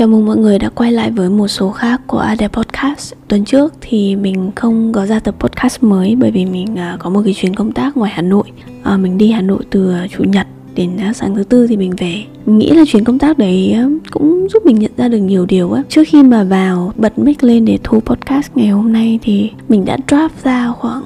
Chào 0.00 0.08
mừng 0.08 0.26
mọi 0.26 0.36
người 0.36 0.58
đã 0.58 0.68
quay 0.68 0.92
lại 0.92 1.10
với 1.10 1.30
một 1.30 1.48
số 1.48 1.70
khác 1.70 2.00
của 2.06 2.18
Ade 2.18 2.48
Podcast. 2.48 3.14
Tuần 3.28 3.44
trước 3.44 3.74
thì 3.80 4.16
mình 4.16 4.50
không 4.56 4.92
có 4.92 5.06
ra 5.06 5.20
tập 5.20 5.34
podcast 5.38 5.82
mới 5.82 6.16
bởi 6.16 6.30
vì 6.30 6.46
mình 6.46 6.76
à, 6.76 6.96
có 6.98 7.10
một 7.10 7.20
cái 7.24 7.34
chuyến 7.34 7.54
công 7.54 7.72
tác 7.72 7.96
ngoài 7.96 8.12
Hà 8.14 8.22
Nội. 8.22 8.44
À, 8.82 8.96
Mình 8.96 9.18
đi 9.18 9.30
Hà 9.30 9.40
Nội 9.40 9.62
từ 9.70 9.92
à, 9.92 10.06
Chủ 10.16 10.24
nhật 10.24 10.46
đến 10.74 10.96
à, 10.96 11.12
sáng 11.12 11.34
thứ 11.34 11.44
tư 11.44 11.66
thì 11.66 11.76
mình 11.76 11.92
về. 11.98 12.24
Mình 12.46 12.58
nghĩ 12.58 12.70
là 12.70 12.84
chuyến 12.86 13.04
công 13.04 13.18
tác 13.18 13.38
đấy 13.38 13.76
cũng 14.10 14.46
giúp 14.50 14.66
mình 14.66 14.78
nhận 14.78 14.90
ra 14.96 15.08
được 15.08 15.18
nhiều 15.18 15.46
điều 15.46 15.72
á. 15.72 15.82
Trước 15.88 16.02
khi 16.06 16.22
mà 16.22 16.44
vào 16.44 16.92
bật 16.96 17.18
mic 17.18 17.44
lên 17.44 17.64
để 17.64 17.78
thu 17.82 18.00
podcast 18.00 18.50
ngày 18.54 18.68
hôm 18.68 18.92
nay 18.92 19.18
thì 19.22 19.50
mình 19.68 19.84
đã 19.84 19.96
draft 20.06 20.28
ra 20.44 20.72
khoảng 20.78 21.02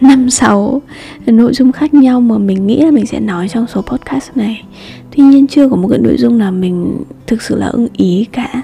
năm 0.00 0.30
sáu 0.30 0.82
nội 1.26 1.52
dung 1.54 1.72
khác 1.72 1.94
nhau 1.94 2.20
mà 2.20 2.38
mình 2.38 2.66
nghĩ 2.66 2.82
là 2.82 2.90
mình 2.90 3.06
sẽ 3.06 3.20
nói 3.20 3.48
trong 3.48 3.66
số 3.66 3.82
podcast 3.82 4.36
này 4.36 4.64
tuy 5.16 5.24
nhiên 5.24 5.46
chưa 5.46 5.68
có 5.68 5.76
một 5.76 5.88
cái 5.88 5.98
nội 5.98 6.16
dung 6.18 6.38
nào 6.38 6.52
mình 6.52 7.02
thực 7.26 7.42
sự 7.42 7.56
là 7.56 7.66
ưng 7.66 7.88
ý 7.96 8.26
cả. 8.32 8.62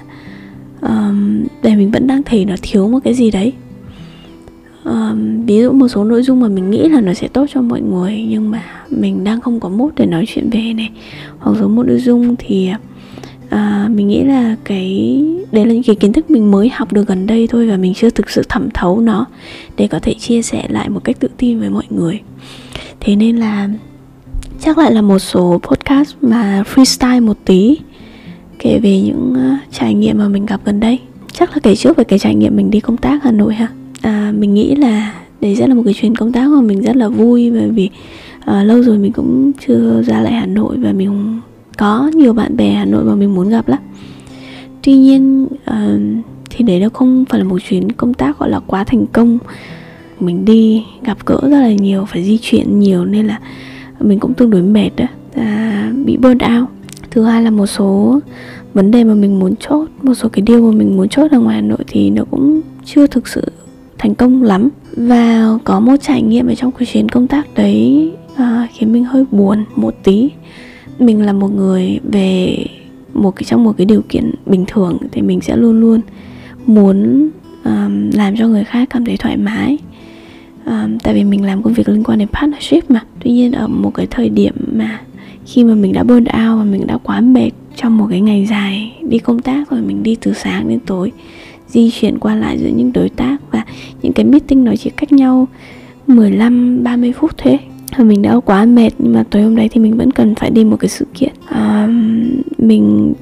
Um, 0.81 1.43
để 1.63 1.75
mình 1.75 1.91
vẫn 1.91 2.07
đang 2.07 2.23
thấy 2.23 2.45
nó 2.45 2.55
thiếu 2.61 2.87
một 2.87 2.99
cái 3.03 3.13
gì 3.13 3.31
đấy. 3.31 3.53
Um, 4.83 5.45
ví 5.45 5.61
dụ 5.61 5.71
một 5.71 5.87
số 5.87 6.03
nội 6.03 6.23
dung 6.23 6.39
mà 6.39 6.47
mình 6.47 6.69
nghĩ 6.69 6.89
là 6.89 7.01
nó 7.01 7.13
sẽ 7.13 7.27
tốt 7.27 7.45
cho 7.53 7.61
mọi 7.61 7.81
người 7.81 8.25
nhưng 8.29 8.51
mà 8.51 8.63
mình 8.89 9.23
đang 9.23 9.41
không 9.41 9.59
có 9.59 9.69
mốt 9.69 9.93
để 9.95 10.05
nói 10.05 10.25
chuyện 10.27 10.49
về 10.49 10.73
này. 10.73 10.89
Hoặc 11.39 11.57
số 11.59 11.67
một 11.67 11.83
nội 11.87 11.99
dung 11.99 12.35
thì 12.39 12.69
à, 13.49 13.87
mình 13.91 14.07
nghĩ 14.07 14.23
là 14.23 14.55
cái 14.63 15.21
đấy 15.51 15.65
là 15.65 15.73
những 15.73 15.83
cái 15.83 15.95
kiến 15.95 16.13
thức 16.13 16.31
mình 16.31 16.51
mới 16.51 16.69
học 16.69 16.93
được 16.93 17.07
gần 17.07 17.27
đây 17.27 17.47
thôi 17.47 17.67
và 17.67 17.77
mình 17.77 17.93
chưa 17.93 18.09
thực 18.09 18.29
sự 18.29 18.41
thẩm 18.49 18.69
thấu 18.73 18.99
nó 18.99 19.25
để 19.77 19.87
có 19.87 19.99
thể 19.99 20.13
chia 20.13 20.41
sẻ 20.41 20.65
lại 20.69 20.89
một 20.89 21.03
cách 21.03 21.19
tự 21.19 21.27
tin 21.37 21.59
với 21.59 21.69
mọi 21.69 21.85
người. 21.89 22.19
Thế 22.99 23.15
nên 23.15 23.37
là 23.37 23.69
chắc 24.59 24.77
lại 24.77 24.91
là 24.91 25.01
một 25.01 25.19
số 25.19 25.59
podcast 25.63 26.15
mà 26.21 26.63
freestyle 26.73 27.25
một 27.25 27.37
tí 27.45 27.77
kể 28.59 28.79
về 28.79 29.01
những 29.01 29.33
uh, 29.33 29.73
trải 29.73 29.93
nghiệm 29.93 30.17
mà 30.17 30.27
mình 30.27 30.45
gặp 30.45 30.61
gần 30.65 30.79
đây. 30.79 30.99
Chắc 31.33 31.49
là 31.49 31.57
kể 31.63 31.75
trước 31.75 31.97
về 31.97 32.03
cái 32.03 32.19
trải 32.19 32.35
nghiệm 32.35 32.55
mình 32.55 32.71
đi 32.71 32.79
công 32.79 32.97
tác 32.97 33.23
hà 33.23 33.31
nội 33.31 33.53
ha. 33.53 33.67
À, 34.01 34.33
mình 34.37 34.53
nghĩ 34.53 34.75
là 34.75 35.13
đấy 35.41 35.55
sẽ 35.55 35.67
là 35.67 35.73
một 35.73 35.81
cái 35.85 35.93
chuyến 35.93 36.15
công 36.15 36.31
tác 36.31 36.49
mà 36.49 36.61
mình 36.61 36.81
rất 36.81 36.95
là 36.95 37.07
vui 37.07 37.51
bởi 37.51 37.69
vì 37.69 37.89
à, 38.39 38.63
lâu 38.63 38.83
rồi 38.83 38.97
mình 38.97 39.11
cũng 39.11 39.51
chưa 39.67 40.03
ra 40.05 40.21
lại 40.21 40.33
hà 40.33 40.45
nội 40.45 40.77
và 40.77 40.93
mình 40.93 41.39
có 41.77 42.11
nhiều 42.13 42.33
bạn 42.33 42.57
bè 42.57 42.71
hà 42.71 42.85
nội 42.85 43.03
mà 43.03 43.15
mình 43.15 43.35
muốn 43.35 43.49
gặp 43.49 43.67
lắm. 43.67 43.79
Tuy 44.83 44.93
nhiên 44.93 45.47
à, 45.65 45.97
thì 46.49 46.65
đấy 46.65 46.79
nó 46.79 46.89
không 46.89 47.25
phải 47.29 47.39
là 47.39 47.45
một 47.45 47.59
chuyến 47.69 47.91
công 47.91 48.13
tác 48.13 48.39
gọi 48.39 48.49
là 48.49 48.59
quá 48.59 48.83
thành 48.83 49.05
công. 49.07 49.37
Mình 50.19 50.45
đi 50.45 50.83
gặp 51.03 51.17
gỡ 51.25 51.39
rất 51.41 51.59
là 51.59 51.71
nhiều 51.71 52.05
phải 52.05 52.23
di 52.23 52.37
chuyển 52.37 52.79
nhiều 52.79 53.05
nên 53.05 53.27
là 53.27 53.39
mình 53.99 54.19
cũng 54.19 54.33
tương 54.33 54.49
đối 54.49 54.61
mệt 54.61 54.89
đó 54.97 55.05
à, 55.35 55.91
bị 56.05 56.17
burn 56.17 56.37
out. 56.59 56.69
Thứ 57.11 57.23
hai 57.23 57.43
là 57.43 57.49
một 57.49 57.65
số 57.65 58.19
vấn 58.73 58.91
đề 58.91 59.03
mà 59.03 59.13
mình 59.13 59.39
muốn 59.39 59.55
chốt 59.55 59.87
một 60.03 60.13
số 60.13 60.29
cái 60.29 60.41
điều 60.41 60.71
mà 60.71 60.77
mình 60.77 60.97
muốn 60.97 61.09
chốt 61.09 61.31
ở 61.31 61.39
ngoài 61.39 61.55
hà 61.55 61.61
nội 61.61 61.83
thì 61.87 62.09
nó 62.09 62.23
cũng 62.31 62.61
chưa 62.85 63.07
thực 63.07 63.27
sự 63.27 63.43
thành 63.97 64.15
công 64.15 64.43
lắm. 64.43 64.69
Và 64.97 65.47
có 65.63 65.79
một 65.79 65.95
trải 66.01 66.21
nghiệm 66.21 66.47
ở 66.47 66.55
trong 66.55 66.71
cái 66.71 66.85
chuyến 66.85 67.09
công 67.09 67.27
tác 67.27 67.47
đấy 67.55 68.11
à, 68.35 68.67
khiến 68.73 68.93
mình 68.93 69.03
hơi 69.03 69.25
buồn 69.31 69.65
một 69.75 69.95
tí. 70.03 70.29
Mình 70.99 71.25
là 71.25 71.33
một 71.33 71.47
người 71.55 71.99
về 72.03 72.65
một 73.13 73.35
cái 73.35 73.43
trong 73.43 73.63
một 73.63 73.77
cái 73.77 73.85
điều 73.85 74.01
kiện 74.09 74.31
bình 74.45 74.65
thường 74.67 74.97
thì 75.11 75.21
mình 75.21 75.41
sẽ 75.41 75.55
luôn 75.55 75.79
luôn 75.79 76.01
muốn 76.65 77.29
um, 77.65 78.09
làm 78.13 78.37
cho 78.37 78.47
người 78.47 78.63
khác 78.63 78.87
cảm 78.89 79.05
thấy 79.05 79.17
thoải 79.17 79.37
mái 79.37 79.77
um, 80.69 80.97
tại 80.97 81.13
vì 81.13 81.23
mình 81.23 81.45
làm 81.45 81.63
công 81.63 81.73
việc 81.73 81.89
liên 81.89 82.03
quan 82.03 82.19
đến 82.19 82.27
partnership 82.27 82.91
mà. 82.91 83.03
Tuy 83.19 83.31
nhiên 83.31 83.51
ở 83.51 83.67
một 83.67 83.93
cái 83.93 84.07
thời 84.09 84.29
điểm 84.29 84.53
mà 84.71 85.01
khi 85.45 85.63
mà 85.63 85.75
mình 85.75 85.93
đã 85.93 86.03
burn 86.03 86.23
out 86.23 86.57
và 86.57 86.63
mình 86.63 86.87
đã 86.87 86.97
quá 87.03 87.21
mệt 87.21 87.49
trong 87.75 87.97
một 87.97 88.07
cái 88.09 88.21
ngày 88.21 88.45
dài 88.49 88.93
đi 89.09 89.17
công 89.19 89.39
tác 89.39 89.71
rồi 89.71 89.81
mình 89.81 90.03
đi 90.03 90.15
từ 90.21 90.33
sáng 90.33 90.67
đến 90.67 90.79
tối 90.79 91.11
di 91.67 91.91
chuyển 91.91 92.19
qua 92.19 92.35
lại 92.35 92.57
giữa 92.59 92.69
những 92.69 92.93
đối 92.93 93.09
tác 93.09 93.37
và 93.51 93.63
những 94.01 94.13
cái 94.13 94.25
meeting 94.25 94.63
nó 94.63 94.75
chỉ 94.75 94.89
cách 94.89 95.11
nhau 95.11 95.47
15 96.07 96.83
30 96.83 97.13
phút 97.13 97.31
thế 97.37 97.57
và 97.97 98.03
mình 98.03 98.21
đã 98.21 98.39
quá 98.39 98.65
mệt 98.65 98.89
nhưng 98.99 99.13
mà 99.13 99.23
tối 99.29 99.41
hôm 99.41 99.55
đấy 99.55 99.69
thì 99.71 99.81
mình 99.81 99.97
vẫn 99.97 100.11
cần 100.11 100.35
phải 100.35 100.49
đi 100.49 100.63
một 100.63 100.77
cái 100.79 100.89
sự 100.89 101.05
kiện. 101.13 101.31
À, 101.45 101.87
mình 102.57 103.13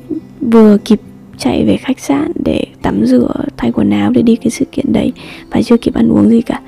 vừa 0.41 0.77
kịp 0.77 0.99
chạy 1.38 1.66
về 1.66 1.77
khách 1.77 1.99
sạn 1.99 2.31
để 2.45 2.63
tắm 2.81 3.05
rửa 3.05 3.33
thay 3.57 3.72
quần 3.72 3.89
áo 3.89 4.11
để 4.11 4.22
đi 4.22 4.35
cái 4.35 4.51
sự 4.51 4.66
kiện 4.72 4.93
đấy 4.93 5.11
và 5.51 5.61
chưa 5.61 5.77
kịp 5.77 5.93
ăn 5.93 6.09
uống 6.09 6.29
gì 6.29 6.41
cả 6.41 6.61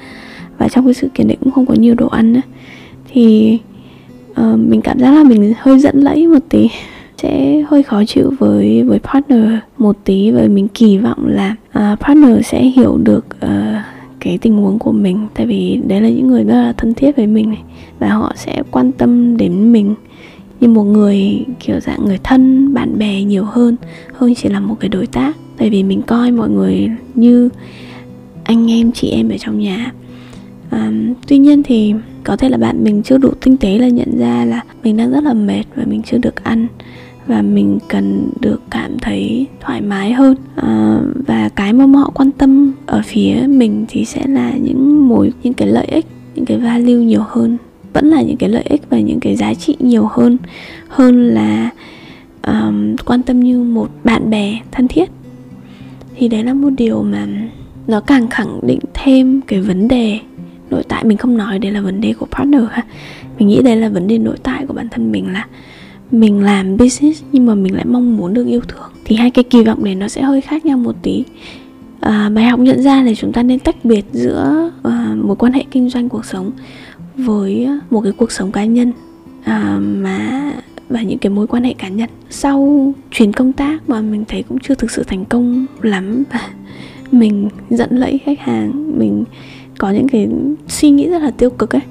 và 0.60 0.70
trong 0.70 0.86
cái 0.86 0.94
sự 0.94 1.08
kiện 1.14 1.28
đấy 1.28 1.38
cũng 1.44 1.52
không 1.52 1.66
có 1.66 1.74
nhiều 1.74 1.96
đồ 1.96 2.08
ăn 2.08 2.34
nữa. 2.34 2.42
Thì 3.12 3.58
uh, 4.32 4.60
mình 4.60 4.82
cảm 4.82 5.00
giác 5.00 5.12
là 5.12 5.24
mình 5.24 5.54
hơi 5.60 5.80
dẫn 5.80 6.00
lẫy 6.00 6.28
một 6.28 6.40
tí. 6.50 6.68
Sẽ 7.18 7.64
hơi 7.70 7.84
khó 7.84 8.04
chịu 8.06 8.34
với 8.40 8.84
với 8.84 9.00
partner 9.00 9.44
một 9.78 9.98
tí 10.04 10.32
và 10.32 10.48
mình 10.48 10.68
kỳ 10.68 10.98
vọng 10.98 11.28
là 11.28 11.56
uh, 11.80 12.00
partner 12.00 12.46
sẽ 12.46 12.64
hiểu 12.64 12.98
được 12.98 13.26
uh, 13.46 13.50
cái 14.20 14.38
tình 14.38 14.58
huống 14.58 14.80
của 14.80 14.92
mình. 14.92 15.28
Tại 15.34 15.46
vì 15.46 15.80
đấy 15.88 16.02
là 16.02 16.10
những 16.10 16.28
người 16.28 16.44
rất 16.44 16.54
là 16.54 16.74
thân 16.74 16.94
thiết 16.94 17.16
với 17.16 17.28
mình 17.28 17.50
này 17.50 17.62
và 18.00 18.10
họ 18.10 18.34
sẽ 18.36 18.64
quan 18.72 18.92
tâm 18.92 19.38
đến 19.38 19.74
mình 19.74 19.96
như 20.60 20.68
một 20.68 20.84
người 20.84 21.46
kiểu 21.60 21.80
dạng 21.80 22.06
người 22.06 22.20
thân 22.24 22.74
bạn 22.74 22.98
bè 22.98 23.24
nhiều 23.24 23.44
hơn 23.44 23.76
hơn 24.14 24.36
chỉ 24.36 24.50
là 24.50 24.60
một 24.60 24.76
cái 24.80 24.90
đối 24.90 25.08
tác. 25.08 25.38
Tại 25.58 25.70
vì 25.70 25.84
mình 25.84 26.02
coi 26.02 26.32
mọi 26.32 26.50
người 26.50 26.90
như 27.16 27.50
anh 28.44 28.72
em 28.72 28.92
chị 28.92 29.10
em 29.10 29.30
ở 29.30 29.38
trong 29.38 29.60
nhà 29.60 29.92
à, 30.70 30.92
tuy 31.28 31.38
nhiên 31.38 31.64
thì 31.64 31.94
có 32.24 32.38
thể 32.38 32.50
là 32.50 32.58
bạn 32.58 32.84
mình 32.84 33.04
chưa 33.04 33.18
đủ 33.18 33.30
tinh 33.42 33.58
tế 33.58 33.78
là 33.78 33.88
nhận 33.88 34.18
ra 34.20 34.46
là 34.46 34.64
mình 34.84 34.98
đang 34.98 35.12
rất 35.12 35.24
là 35.24 35.34
mệt 35.34 35.64
và 35.76 35.84
mình 35.86 36.02
chưa 36.06 36.18
được 36.18 36.44
ăn 36.44 36.68
và 37.28 37.42
mình 37.42 37.80
cần 37.88 38.30
được 38.40 38.62
cảm 38.70 39.00
thấy 39.00 39.48
thoải 39.62 39.82
mái 39.82 40.14
hơn. 40.14 40.36
À, 40.56 41.00
và 41.28 41.50
cái 41.50 41.74
mà 41.74 41.86
họ 42.00 42.12
quan 42.14 42.32
tâm 42.32 42.74
ở 42.86 43.02
phía 43.06 43.46
mình 43.48 43.86
thì 43.90 44.06
sẽ 44.06 44.28
là 44.28 44.52
những 44.52 45.08
mối 45.08 45.32
những 45.44 45.54
cái 45.54 45.68
lợi 45.68 45.86
ích 45.86 46.06
những 46.36 46.46
cái 46.46 46.58
value 46.58 46.94
nhiều 46.94 47.24
hơn 47.28 47.58
vẫn 47.94 48.08
là 48.08 48.22
những 48.22 48.38
cái 48.38 48.50
lợi 48.50 48.64
ích 48.70 48.82
và 48.90 49.00
những 49.00 49.20
cái 49.20 49.36
giá 49.36 49.54
trị 49.54 49.76
nhiều 49.80 50.08
hơn 50.12 50.38
hơn 50.88 51.28
là 51.28 51.70
um, 52.48 52.96
quan 53.06 53.24
tâm 53.24 53.40
như 53.40 53.64
một 53.64 53.90
bạn 54.04 54.30
bè 54.30 54.60
thân 54.72 54.88
thiết. 54.88 55.10
Thì 56.16 56.28
đấy 56.28 56.44
là 56.44 56.54
một 56.54 56.70
điều 56.78 57.04
mà 57.04 57.28
nó 57.88 58.00
càng 58.00 58.28
khẳng 58.28 58.60
định 58.62 58.80
thêm 58.94 59.42
cái 59.48 59.62
vấn 59.62 59.88
đề 59.88 60.20
nội 60.70 60.84
tại 60.88 61.04
mình 61.04 61.18
không 61.18 61.38
nói 61.38 61.60
đây 61.60 61.72
là 61.72 61.82
vấn 61.82 62.02
đề 62.02 62.14
của 62.14 62.26
partner 62.26 62.62
ha. 62.72 62.86
Mình 63.40 63.48
nghĩ 63.48 63.62
đây 63.62 63.76
là 63.76 63.90
vấn 63.90 64.08
đề 64.08 64.18
nội 64.18 64.38
tại 64.44 64.66
của 64.66 64.74
bản 64.74 64.90
thân 64.90 65.12
mình 65.12 65.34
là 65.34 65.48
mình 66.12 66.44
làm 66.44 66.78
business 66.78 67.24
nhưng 67.32 67.46
mà 67.46 67.56
mình 67.56 67.76
lại 67.76 67.86
mong 67.86 68.18
muốn 68.18 68.34
được 68.34 68.46
yêu 68.46 68.62
thương. 68.68 68.90
Thì 69.06 69.16
hai 69.16 69.32
cái 69.32 69.44
kỳ 69.44 69.64
vọng 69.64 69.84
này 69.84 69.96
nó 69.96 70.08
sẽ 70.08 70.22
hơi 70.22 70.42
khác 70.42 70.66
nhau 70.66 70.78
một 70.78 70.96
tí. 71.02 71.24
À, 72.00 72.30
bài 72.30 72.46
học 72.46 72.60
nhận 72.60 72.82
ra 72.82 73.04
là 73.04 73.12
chúng 73.18 73.34
ta 73.34 73.44
nên 73.44 73.60
tách 73.60 73.86
biệt 73.86 74.06
giữa 74.12 74.72
à, 74.84 75.16
một 75.16 75.44
quan 75.44 75.54
hệ 75.54 75.66
kinh 75.72 75.90
doanh 75.90 76.10
cuộc 76.10 76.26
sống 76.26 76.52
với 77.16 77.68
một 77.90 78.02
cái 78.02 78.12
cuộc 78.12 78.32
sống 78.32 78.52
cá 78.52 78.66
nhân 78.66 78.92
à, 79.44 79.80
mà 79.82 80.52
và 80.90 81.02
những 81.02 81.20
cái 81.20 81.30
mối 81.30 81.48
quan 81.48 81.64
hệ 81.64 81.74
cá 81.74 81.88
nhân. 81.88 82.10
Sau 82.30 82.94
chuyến 83.12 83.34
công 83.34 83.54
tác 83.54 83.90
mà 83.90 84.02
mình 84.02 84.24
thấy 84.28 84.44
cũng 84.44 84.60
chưa 84.60 84.76
thực 84.76 84.92
sự 84.92 85.04
thành 85.08 85.26
công 85.26 85.66
lắm. 85.82 86.24
Và 86.32 86.50
mình 87.12 87.50
dẫn 87.70 87.98
lẫy 87.98 88.20
khách 88.26 88.40
hàng 88.40 89.00
mình 89.00 89.24
có 89.80 89.90
những 89.92 90.08
cái 90.08 90.30
suy 90.68 90.90
nghĩ 90.90 91.08
rất 91.10 91.22
là 91.22 91.32
tiêu 91.32 91.50
cực 91.50 91.76
ấy. 91.76 91.82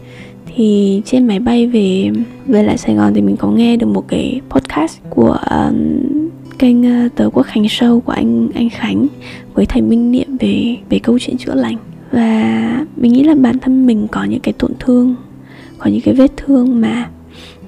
Thì 0.46 1.02
trên 1.04 1.26
máy 1.26 1.40
bay 1.40 1.66
về 1.66 2.10
về 2.46 2.62
lại 2.62 2.78
Sài 2.78 2.94
Gòn 2.94 3.14
thì 3.14 3.20
mình 3.20 3.36
có 3.36 3.50
nghe 3.50 3.76
được 3.76 3.86
một 3.86 4.08
cái 4.08 4.40
podcast 4.50 4.98
của 5.10 5.38
um, 5.50 6.00
kênh 6.58 6.84
ờ, 6.84 7.06
uh, 7.06 7.14
tớ 7.14 7.30
Quốc 7.32 7.42
Khánh 7.42 7.62
Show 7.62 8.00
của 8.00 8.12
anh 8.12 8.48
anh 8.54 8.68
Khánh 8.70 9.06
với 9.54 9.66
thầy 9.66 9.82
Minh 9.82 10.12
Niệm 10.12 10.36
về 10.40 10.76
về 10.90 10.98
câu 10.98 11.18
chuyện 11.18 11.38
chữa 11.38 11.54
lành. 11.54 11.76
Và 12.12 12.86
mình 12.96 13.12
nghĩ 13.12 13.22
là 13.22 13.34
bản 13.34 13.58
thân 13.58 13.86
mình 13.86 14.08
có 14.08 14.24
những 14.24 14.40
cái 14.40 14.52
tổn 14.58 14.72
thương 14.78 15.14
có 15.78 15.90
những 15.90 16.00
cái 16.00 16.14
vết 16.14 16.36
thương 16.36 16.80
mà 16.80 17.10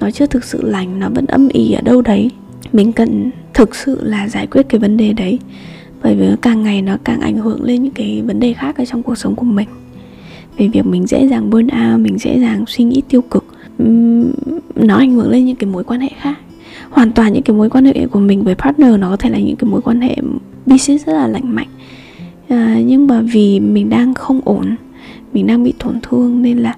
nó 0.00 0.10
chưa 0.10 0.26
thực 0.26 0.44
sự 0.44 0.62
lành 0.62 1.00
nó 1.00 1.08
vẫn 1.08 1.26
âm 1.26 1.48
ỉ 1.48 1.72
ở 1.72 1.80
đâu 1.80 2.02
đấy. 2.02 2.30
Mình 2.72 2.92
cần 2.92 3.30
thực 3.54 3.74
sự 3.74 3.98
là 4.02 4.28
giải 4.28 4.46
quyết 4.46 4.68
cái 4.68 4.78
vấn 4.78 4.96
đề 4.96 5.12
đấy 5.12 5.38
bởi 6.02 6.14
vì 6.14 6.26
càng 6.42 6.62
ngày 6.62 6.82
nó 6.82 6.96
càng 7.04 7.20
ảnh 7.20 7.36
hưởng 7.36 7.62
lên 7.62 7.82
những 7.82 7.92
cái 7.92 8.22
vấn 8.26 8.40
đề 8.40 8.52
khác 8.52 8.76
ở 8.76 8.84
trong 8.84 9.02
cuộc 9.02 9.18
sống 9.18 9.34
của 9.34 9.44
mình 9.44 9.68
về 10.60 10.68
việc 10.68 10.86
mình 10.86 11.06
dễ 11.06 11.28
dàng 11.28 11.50
burn 11.50 11.66
out 11.66 12.00
mình 12.00 12.18
dễ 12.18 12.40
dàng 12.40 12.64
suy 12.66 12.84
nghĩ 12.84 13.02
tiêu 13.08 13.22
cực 13.22 13.44
nó 14.74 14.96
ảnh 14.96 15.12
hưởng 15.12 15.30
lên 15.30 15.44
những 15.44 15.56
cái 15.56 15.70
mối 15.70 15.84
quan 15.84 16.00
hệ 16.00 16.08
khác. 16.20 16.38
Hoàn 16.90 17.12
toàn 17.12 17.32
những 17.32 17.42
cái 17.42 17.56
mối 17.56 17.70
quan 17.70 17.84
hệ 17.84 18.06
của 18.06 18.20
mình 18.20 18.42
với 18.42 18.54
partner 18.54 18.98
nó 18.98 19.10
có 19.10 19.16
thể 19.16 19.30
là 19.30 19.38
những 19.38 19.56
cái 19.56 19.70
mối 19.70 19.80
quan 19.80 20.00
hệ 20.00 20.16
business 20.66 21.06
rất 21.06 21.12
là 21.12 21.26
lành 21.26 21.54
mạnh. 21.54 21.68
À, 22.48 22.80
nhưng 22.84 23.06
mà 23.06 23.20
vì 23.32 23.60
mình 23.60 23.90
đang 23.90 24.14
không 24.14 24.40
ổn 24.44 24.76
mình 25.32 25.46
đang 25.46 25.64
bị 25.64 25.72
tổn 25.78 26.00
thương 26.02 26.42
nên 26.42 26.58
là 26.58 26.76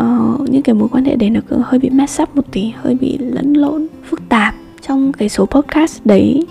uh, 0.00 0.50
những 0.50 0.62
cái 0.62 0.74
mối 0.74 0.88
quan 0.88 1.04
hệ 1.04 1.16
đấy 1.16 1.30
nó 1.30 1.40
cứ 1.48 1.56
hơi 1.64 1.78
bị 1.78 1.90
mess 1.90 2.22
up 2.22 2.36
một 2.36 2.52
tí 2.52 2.72
hơi 2.76 2.94
bị 2.94 3.18
lẫn 3.18 3.52
lộn 3.52 3.86
phức 4.10 4.28
tạp. 4.28 4.54
Trong 4.86 5.12
cái 5.12 5.28
số 5.28 5.46
podcast 5.46 6.00
đấy 6.04 6.46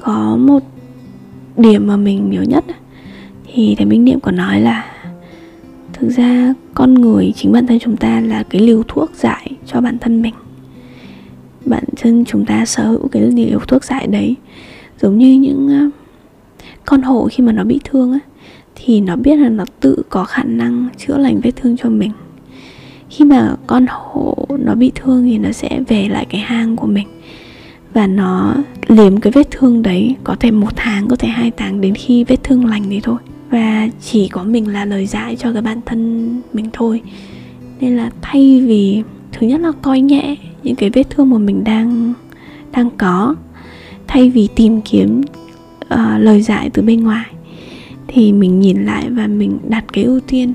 có 0.00 0.36
một 0.36 0.62
điểm 1.56 1.86
mà 1.86 1.96
mình 1.96 2.30
nhớ 2.30 2.42
nhất 2.42 2.64
thì 3.52 3.74
thầy 3.78 3.86
minh 3.86 4.04
niệm 4.04 4.20
có 4.20 4.30
nói 4.30 4.60
là 4.60 4.93
thực 5.94 6.08
ra, 6.08 6.54
con 6.74 6.94
người 6.94 7.32
chính 7.36 7.52
bản 7.52 7.66
thân 7.66 7.78
chúng 7.78 7.96
ta 7.96 8.20
là 8.20 8.42
cái 8.42 8.60
liều 8.60 8.82
thuốc 8.88 9.10
giải 9.14 9.50
cho 9.66 9.80
bản 9.80 9.98
thân 9.98 10.22
mình. 10.22 10.34
Bản 11.64 11.84
thân 11.96 12.24
chúng 12.24 12.44
ta 12.44 12.66
sở 12.66 12.86
hữu 12.86 13.08
cái 13.08 13.22
liều 13.22 13.58
thuốc 13.58 13.84
giải 13.84 14.06
đấy. 14.06 14.34
Giống 15.00 15.18
như 15.18 15.34
những 15.34 15.68
ờ, 15.68 15.90
con 16.84 17.02
hổ 17.02 17.28
khi 17.32 17.44
mà 17.44 17.52
nó 17.52 17.64
bị 17.64 17.80
thương 17.84 18.12
á, 18.12 18.18
thì 18.74 19.00
nó 19.00 19.16
biết 19.16 19.36
là 19.36 19.48
nó 19.48 19.64
tự 19.80 20.02
có 20.08 20.24
khả 20.24 20.42
năng 20.44 20.88
chữa 20.96 21.18
lành 21.18 21.40
vết 21.40 21.50
thương 21.56 21.76
cho 21.76 21.88
mình. 21.88 22.10
Khi 23.10 23.24
mà 23.24 23.56
con 23.66 23.86
hổ 23.88 24.46
nó 24.58 24.74
bị 24.74 24.92
thương 24.94 25.24
thì 25.24 25.38
nó 25.38 25.52
sẽ 25.52 25.80
về 25.88 26.08
lại 26.08 26.26
cái 26.30 26.40
hang 26.40 26.76
của 26.76 26.86
mình. 26.86 27.06
Và 27.94 28.06
nó 28.06 28.54
liếm 28.88 29.20
cái 29.20 29.32
vết 29.32 29.50
thương 29.50 29.82
đấy 29.82 30.14
có 30.24 30.36
thể 30.40 30.50
một 30.50 30.76
tháng, 30.76 31.08
có 31.08 31.16
thể 31.16 31.28
hai 31.28 31.50
tháng 31.50 31.80
đến 31.80 31.94
khi 31.94 32.24
vết 32.24 32.44
thương 32.44 32.66
lành 32.66 32.82
thì 32.90 33.00
thôi 33.00 33.18
và 33.54 33.88
chỉ 34.00 34.28
có 34.28 34.44
mình 34.44 34.68
là 34.68 34.84
lời 34.84 35.06
giải 35.06 35.36
cho 35.36 35.52
cái 35.52 35.62
bản 35.62 35.80
thân 35.86 36.30
mình 36.52 36.66
thôi. 36.72 37.02
Nên 37.80 37.96
là 37.96 38.10
thay 38.22 38.62
vì 38.66 39.02
thứ 39.32 39.46
nhất 39.46 39.60
là 39.60 39.72
coi 39.82 40.00
nhẹ 40.00 40.36
những 40.62 40.76
cái 40.76 40.90
vết 40.90 41.10
thương 41.10 41.30
mà 41.30 41.38
mình 41.38 41.64
đang 41.64 42.14
đang 42.72 42.90
có 42.98 43.34
thay 44.06 44.30
vì 44.30 44.48
tìm 44.56 44.80
kiếm 44.80 45.20
uh, 45.94 46.00
lời 46.18 46.42
giải 46.42 46.70
từ 46.70 46.82
bên 46.82 47.04
ngoài 47.04 47.24
thì 48.08 48.32
mình 48.32 48.60
nhìn 48.60 48.84
lại 48.84 49.10
và 49.10 49.26
mình 49.26 49.58
đặt 49.68 49.84
cái 49.92 50.04
ưu 50.04 50.20
tiên 50.20 50.52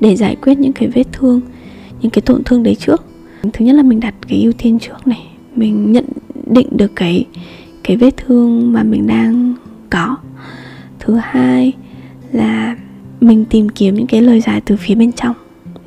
để 0.00 0.16
giải 0.16 0.36
quyết 0.36 0.58
những 0.58 0.72
cái 0.72 0.88
vết 0.88 1.06
thương 1.12 1.40
những 2.02 2.10
cái 2.10 2.22
tổn 2.22 2.44
thương 2.44 2.62
đấy 2.62 2.74
trước. 2.74 3.04
Thứ 3.52 3.64
nhất 3.64 3.72
là 3.72 3.82
mình 3.82 4.00
đặt 4.00 4.14
cái 4.28 4.42
ưu 4.42 4.52
tiên 4.52 4.78
trước 4.78 5.06
này 5.06 5.26
mình 5.56 5.92
nhận 5.92 6.04
định 6.46 6.68
được 6.76 6.92
cái 6.96 7.24
cái 7.84 7.96
vết 7.96 8.16
thương 8.16 8.72
mà 8.72 8.82
mình 8.82 9.06
đang 9.06 9.54
có. 9.90 10.16
Thứ 11.00 11.18
hai 11.22 11.72
là 12.34 12.76
mình 13.20 13.44
tìm 13.44 13.68
kiếm 13.68 13.94
những 13.94 14.06
cái 14.06 14.22
lời 14.22 14.40
giải 14.40 14.60
từ 14.60 14.76
phía 14.76 14.94
bên 14.94 15.12
trong, 15.12 15.36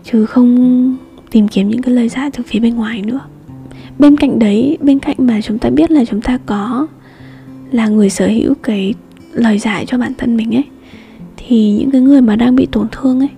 chứ 0.04 0.26
không 0.26 0.98
tìm 1.32 1.48
kiếm 1.48 1.70
những 1.70 1.82
cái 1.82 1.96
lời 1.96 2.10
giải 2.10 2.32
từ 2.32 2.44
phía 2.48 2.60
bên 2.60 2.76
ngoài 2.76 3.02
nữa. 3.02 3.20
Bên 4.00 4.16
cạnh 4.18 4.40
đấy, 4.40 4.78
bên 4.82 5.00
cạnh 5.00 5.16
mà 5.20 5.42
chúng 5.42 5.60
ta 5.60 5.70
biết 5.70 5.92
là 5.92 6.06
chúng 6.06 6.22
ta 6.22 6.38
có 6.46 6.88
là 7.72 7.88
người 7.88 8.10
sở 8.10 8.28
hữu 8.28 8.54
cái 8.64 8.94
lời 9.34 9.60
giải 9.60 9.86
cho 9.86 9.98
bản 9.98 10.14
thân 10.18 10.38
mình 10.38 10.56
ấy, 10.56 10.64
thì 11.38 11.72
những 11.72 11.92
cái 11.92 12.02
người 12.02 12.22
mà 12.22 12.36
đang 12.36 12.56
bị 12.56 12.68
tổn 12.72 12.88
thương 12.92 13.20
ấy, 13.20 13.30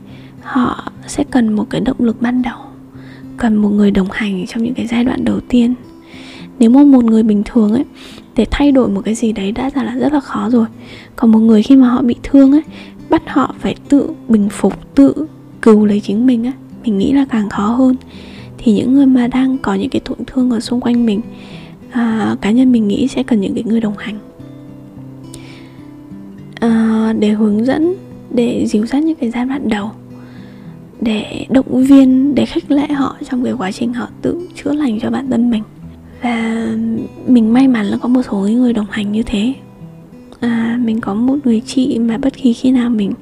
họ 0.42 0.92
sẽ 1.08 1.24
cần 1.32 1.54
một 1.54 1.70
cái 1.70 1.82
động 1.82 1.98
lực 2.00 2.22
ban 2.22 2.42
đầu, 2.42 2.60
cần 3.38 3.56
một 3.56 3.70
người 3.70 3.92
đồng 3.92 4.08
hành 4.12 4.46
trong 4.48 4.64
những 4.64 4.74
cái 4.74 4.88
giai 4.88 5.04
đoạn 5.04 5.26
đầu 5.26 5.40
tiên. 5.40 5.74
Nếu 6.60 6.70
mà 6.70 6.84
một 6.84 7.04
người 7.04 7.24
bình 7.24 7.44
thường 7.46 7.72
ấy, 7.72 7.86
để 8.36 8.46
thay 8.52 8.72
đổi 8.72 8.90
một 8.90 9.02
cái 9.06 9.16
gì 9.16 9.32
đấy 9.32 9.52
đã 9.52 9.70
là 9.76 9.96
rất 10.00 10.14
là 10.14 10.20
khó 10.20 10.50
rồi. 10.50 10.66
Còn 11.16 11.32
một 11.32 11.40
người 11.40 11.64
khi 11.64 11.76
mà 11.76 11.90
họ 11.90 12.02
bị 12.02 12.16
thương 12.24 12.52
ấy 12.52 12.62
bắt 13.10 13.24
họ 13.28 13.56
phải 13.60 13.76
tự 13.90 14.10
bình 14.28 14.50
phục 14.50 14.96
tự 14.96 15.28
cứu 15.62 15.86
lấy 15.86 16.00
chính 16.00 16.26
mình 16.26 16.44
á 16.44 16.54
mình 16.84 16.98
nghĩ 16.98 17.12
là 17.12 17.26
càng 17.30 17.50
khó 17.50 17.68
hơn. 17.68 17.96
Thì 18.58 18.74
những 18.74 18.94
người 18.94 19.06
mà 19.06 19.28
đang 19.28 19.58
có 19.58 19.74
những 19.74 19.90
cái 19.90 20.00
tổn 20.06 20.18
thương 20.28 20.52
ở 20.52 20.60
xung 20.60 20.82
quanh 20.82 21.06
mình 21.06 21.22
à, 21.92 22.36
cá 22.42 22.52
nhân 22.52 22.72
mình 22.72 22.88
nghĩ 22.88 23.08
sẽ 23.08 23.24
cần 23.24 23.42
những 23.42 23.54
cái 23.54 23.64
người 23.64 23.82
đồng 23.82 23.98
hành. 23.98 24.20
À, 26.60 27.14
để 27.20 27.30
hướng 27.30 27.66
dẫn 27.66 27.94
để 28.32 28.66
dìu 28.68 28.86
dắt 28.86 29.04
những 29.04 29.16
cái 29.16 29.30
giai 29.32 29.46
đoạn 29.46 29.70
đầu 29.70 29.92
để 31.02 31.46
động 31.50 31.84
viên 31.84 32.36
để 32.36 32.46
khích 32.46 32.72
lệ 32.72 32.88
họ 32.88 33.18
trong 33.30 33.44
cái 33.44 33.54
quá 33.54 33.72
trình 33.72 33.94
họ 33.94 34.08
tự 34.22 34.48
chữa 34.56 34.74
lành 34.74 35.00
cho 35.00 35.10
bản 35.10 35.30
thân 35.30 35.50
mình. 35.50 35.64
Và 36.22 36.68
mình 37.28 37.54
may 37.54 37.68
mắn 37.68 37.86
là 37.86 37.98
có 37.98 38.10
một 38.10 38.22
số 38.32 38.38
người 38.38 38.74
đồng 38.74 38.88
hành 38.90 39.12
như 39.12 39.24
thế 39.24 39.54
à, 40.40 40.80
mình 40.84 41.02
có 41.02 41.14
một 41.14 41.36
người 41.44 41.62
chị 41.66 42.00
mà 42.00 42.18
bất 42.18 42.34
kỳ 42.38 42.54
khi 42.54 42.72
nào 42.72 42.90
mình 42.90 43.14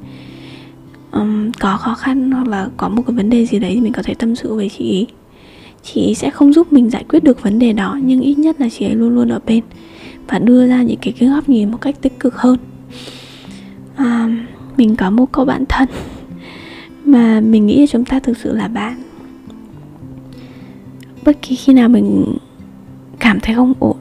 um, 1.11 1.51
có 1.59 1.77
khó 1.77 1.93
khăn 1.95 2.31
hoặc 2.31 2.47
là 2.47 2.69
có 2.77 2.89
một 2.89 3.03
cái 3.07 3.15
vấn 3.15 3.29
đề 3.29 3.45
gì 3.45 3.59
đấy 3.59 3.71
thì 3.75 3.81
mình 3.81 3.93
có 3.93 4.03
thể 4.03 4.13
tâm 4.13 4.35
sự 4.35 4.53
với 4.53 4.69
chị 4.77 4.83
ý. 4.83 5.07
Chị 5.83 6.01
ý 6.01 6.15
sẽ 6.15 6.29
không 6.29 6.53
giúp 6.53 6.73
mình 6.73 6.89
giải 6.89 7.03
quyết 7.09 7.23
được 7.23 7.41
vấn 7.41 7.59
đề 7.59 7.73
đó 7.73 7.99
nhưng 8.03 8.21
ít 8.21 8.37
nhất 8.37 8.61
là 8.61 8.69
chị 8.69 8.85
ấy 8.85 8.95
luôn 8.95 9.15
luôn 9.15 9.29
ở 9.29 9.39
bên 9.45 9.63
và 10.27 10.39
đưa 10.39 10.67
ra 10.67 10.83
những 10.83 10.97
cái, 11.01 11.13
cái 11.19 11.29
góc 11.29 11.49
nhìn 11.49 11.71
một 11.71 11.81
cách 11.81 11.95
tích 12.01 12.19
cực 12.19 12.35
hơn. 12.35 12.57
À, 13.95 14.29
mình 14.77 14.95
có 14.95 15.09
một 15.09 15.25
cô 15.31 15.45
bạn 15.45 15.63
thân 15.69 15.89
mà 17.05 17.39
mình 17.39 17.67
nghĩ 17.67 17.79
là 17.79 17.87
chúng 17.87 18.05
ta 18.05 18.19
thực 18.19 18.37
sự 18.37 18.55
là 18.55 18.67
bạn. 18.67 19.01
Bất 21.25 21.41
kỳ 21.41 21.55
khi 21.55 21.73
nào 21.73 21.89
mình 21.89 22.37
cảm 23.19 23.39
thấy 23.39 23.55
không 23.55 23.73
ổn 23.79 23.97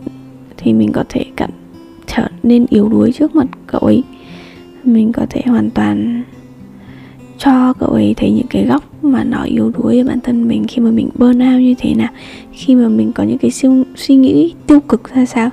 thì 0.56 0.72
mình 0.72 0.92
có 0.92 1.04
thể 1.08 1.24
cảm 1.36 1.50
trở 2.16 2.28
nên 2.42 2.66
yếu 2.68 2.88
đuối 2.88 3.12
trước 3.12 3.34
mặt 3.34 3.46
cậu 3.66 3.80
ấy. 3.80 4.02
Mình 4.84 5.12
có 5.12 5.26
thể 5.30 5.42
hoàn 5.46 5.70
toàn 5.70 6.22
cho 7.38 7.72
cậu 7.72 7.88
ấy 7.88 8.14
thấy 8.16 8.32
những 8.32 8.46
cái 8.50 8.66
góc 8.66 9.04
mà 9.04 9.24
nó 9.24 9.42
yếu 9.42 9.72
đuối 9.78 9.98
ở 9.98 10.04
bản 10.04 10.20
thân 10.20 10.48
mình 10.48 10.64
khi 10.68 10.82
mà 10.82 10.90
mình 10.90 11.08
burn 11.18 11.38
out 11.38 11.60
như 11.60 11.74
thế 11.78 11.94
nào 11.94 12.08
khi 12.52 12.74
mà 12.74 12.88
mình 12.88 13.12
có 13.12 13.24
những 13.24 13.38
cái 13.38 13.50
suy, 13.50 13.68
suy 13.96 14.16
nghĩ 14.16 14.54
tiêu 14.66 14.80
cực 14.80 15.14
ra 15.14 15.26
sao. 15.26 15.50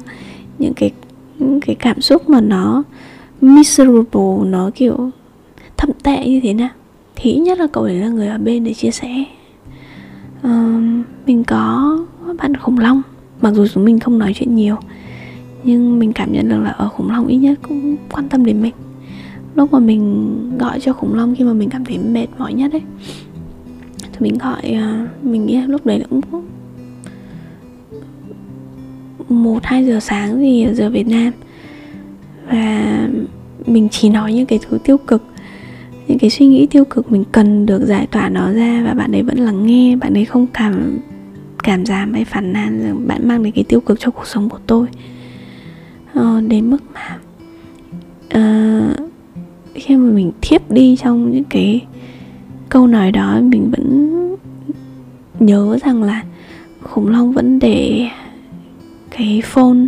Những 0.60 0.74
cái 0.74 0.92
những 1.40 1.62
cái 1.62 1.76
cảm 1.76 2.02
xúc 2.02 2.30
mà 2.30 2.42
nó 2.42 2.84
miserable 3.42 4.46
nó 4.46 4.70
kiểu 4.76 5.10
thậm 5.78 5.90
tệ 6.04 6.26
như 6.26 6.40
thế 6.44 6.54
nào. 6.54 6.70
Thì 7.16 7.32
ít 7.32 7.40
nhất 7.40 7.60
là 7.60 7.68
cậu 7.68 7.84
ấy 7.84 7.96
là 7.96 8.08
người 8.08 8.28
ở 8.28 8.38
bên 8.38 8.64
để 8.64 8.74
chia 8.74 8.92
sẻ. 8.92 9.24
Uh, 10.48 10.84
mình 11.26 11.44
có 11.44 11.98
bạn 12.38 12.58
khủng 12.58 12.80
long 12.80 13.02
mặc 13.42 13.52
dù 13.52 13.68
chúng 13.68 13.86
mình 13.86 14.00
không 14.00 14.20
nói 14.20 14.34
chuyện 14.36 14.56
nhiều 14.56 14.78
nhưng 15.64 16.00
mình 16.00 16.14
cảm 16.14 16.34
nhận 16.34 16.50
được 16.50 16.60
là 16.60 16.70
ở 16.70 16.90
khủng 16.90 17.12
long 17.12 17.28
ít 17.28 17.38
nhất 17.38 17.60
cũng 17.62 17.96
quan 18.12 18.30
tâm 18.30 18.46
đến 18.46 18.62
mình. 18.62 18.74
Lúc 19.56 19.74
mà 19.74 19.80
mình 19.80 20.58
gọi 20.58 20.80
cho 20.80 20.94
khủng 20.94 21.14
long, 21.14 21.36
khi 21.36 21.44
mà 21.44 21.54
mình 21.54 21.70
cảm 21.70 21.86
thấy 21.86 21.98
mệt 21.98 22.28
mỏi 22.38 22.54
nhất 22.54 22.72
ấy, 22.72 22.82
thì 24.00 24.20
mình 24.20 24.38
gọi 24.38 24.62
à, 24.62 25.08
mình 25.22 25.46
nghĩ 25.46 25.62
lúc 25.62 25.86
đấy 25.86 26.04
cũng 26.10 26.22
một, 29.30 29.60
hai 29.64 29.86
giờ 29.86 30.00
sáng 30.00 30.40
gì 30.40 30.68
giờ 30.74 30.90
Việt 30.90 31.08
Nam. 31.08 31.32
Và 32.52 33.10
mình 33.66 33.88
chỉ 33.92 34.10
nói 34.10 34.34
những 34.34 34.46
cái 34.46 34.60
thứ 34.70 34.78
tiêu 34.84 34.98
cực, 34.98 35.24
những 36.08 36.18
cái 36.18 36.30
suy 36.30 36.46
nghĩ 36.48 36.66
tiêu 36.66 36.86
cực 36.86 37.12
mình 37.12 37.24
cần 37.32 37.66
được 37.66 37.86
giải 37.86 38.08
tỏa 38.08 38.30
nó 38.30 38.54
ra 38.54 38.84
và 38.86 38.94
bạn 38.94 39.12
ấy 39.12 39.24
vẫn 39.24 39.38
lắng 39.38 39.66
nghe, 39.66 39.96
bạn 39.96 40.14
ấy 40.14 40.26
không 40.26 40.48
cảm 40.48 41.00
cảm 41.64 41.86
giảm 41.86 42.14
hay 42.14 42.26
phản 42.26 42.54
nàn 42.54 42.82
rằng 42.84 43.08
bạn 43.08 43.28
mang 43.28 43.44
đến 43.44 43.54
cái 43.54 43.64
tiêu 43.64 43.82
cực 43.82 44.00
cho 44.00 44.12
cuộc 44.12 44.28
sống 44.28 44.50
của 44.50 44.60
tôi. 44.68 44.88
Ờ, 46.14 46.42
đến 46.42 46.70
mức 46.70 46.84
mà 46.94 47.20
uh, 48.26 49.10
khi 49.74 49.96
mà 49.96 50.12
mình 50.12 50.32
thiếp 50.42 50.72
đi 50.72 50.96
trong 50.96 51.32
những 51.32 51.44
cái 51.44 51.86
câu 52.70 52.88
nói 52.88 53.12
đó 53.12 53.40
mình 53.42 53.72
vẫn 53.72 54.10
nhớ 55.40 55.78
rằng 55.86 56.04
là 56.04 56.24
khủng 56.82 57.10
long 57.10 57.32
vẫn 57.32 57.60
để 57.60 58.08
cái 59.10 59.42
phone 59.46 59.88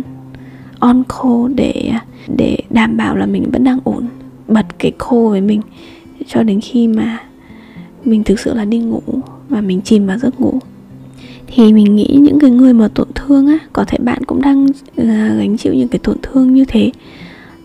on 0.78 1.02
call 1.08 1.54
để 1.54 1.92
để 2.36 2.58
đảm 2.70 2.96
bảo 2.96 3.16
là 3.16 3.26
mình 3.26 3.50
vẫn 3.52 3.64
đang 3.64 3.78
ổn 3.84 4.06
bật 4.48 4.66
cái 4.78 4.92
call 4.98 5.28
với 5.28 5.40
mình 5.40 5.60
cho 6.26 6.42
đến 6.42 6.60
khi 6.60 6.88
mà 6.88 7.18
mình 8.04 8.24
thực 8.24 8.40
sự 8.40 8.54
là 8.54 8.64
đi 8.64 8.78
ngủ 8.78 9.02
và 9.48 9.60
mình 9.60 9.80
chìm 9.80 10.06
vào 10.06 10.18
giấc 10.18 10.40
ngủ 10.40 10.58
thì 11.46 11.72
mình 11.72 11.96
nghĩ 11.96 12.18
những 12.20 12.38
cái 12.38 12.50
người 12.50 12.74
mà 12.74 12.88
tổn 12.88 13.08
thương 13.14 13.46
á, 13.46 13.58
có 13.72 13.84
thể 13.84 13.98
bạn 13.98 14.24
cũng 14.24 14.42
đang 14.42 14.66
ờ, 14.96 15.04
gánh 15.38 15.56
chịu 15.56 15.74
những 15.74 15.88
cái 15.88 15.98
tổn 15.98 16.16
thương 16.22 16.54
như 16.54 16.64
thế. 16.64 16.90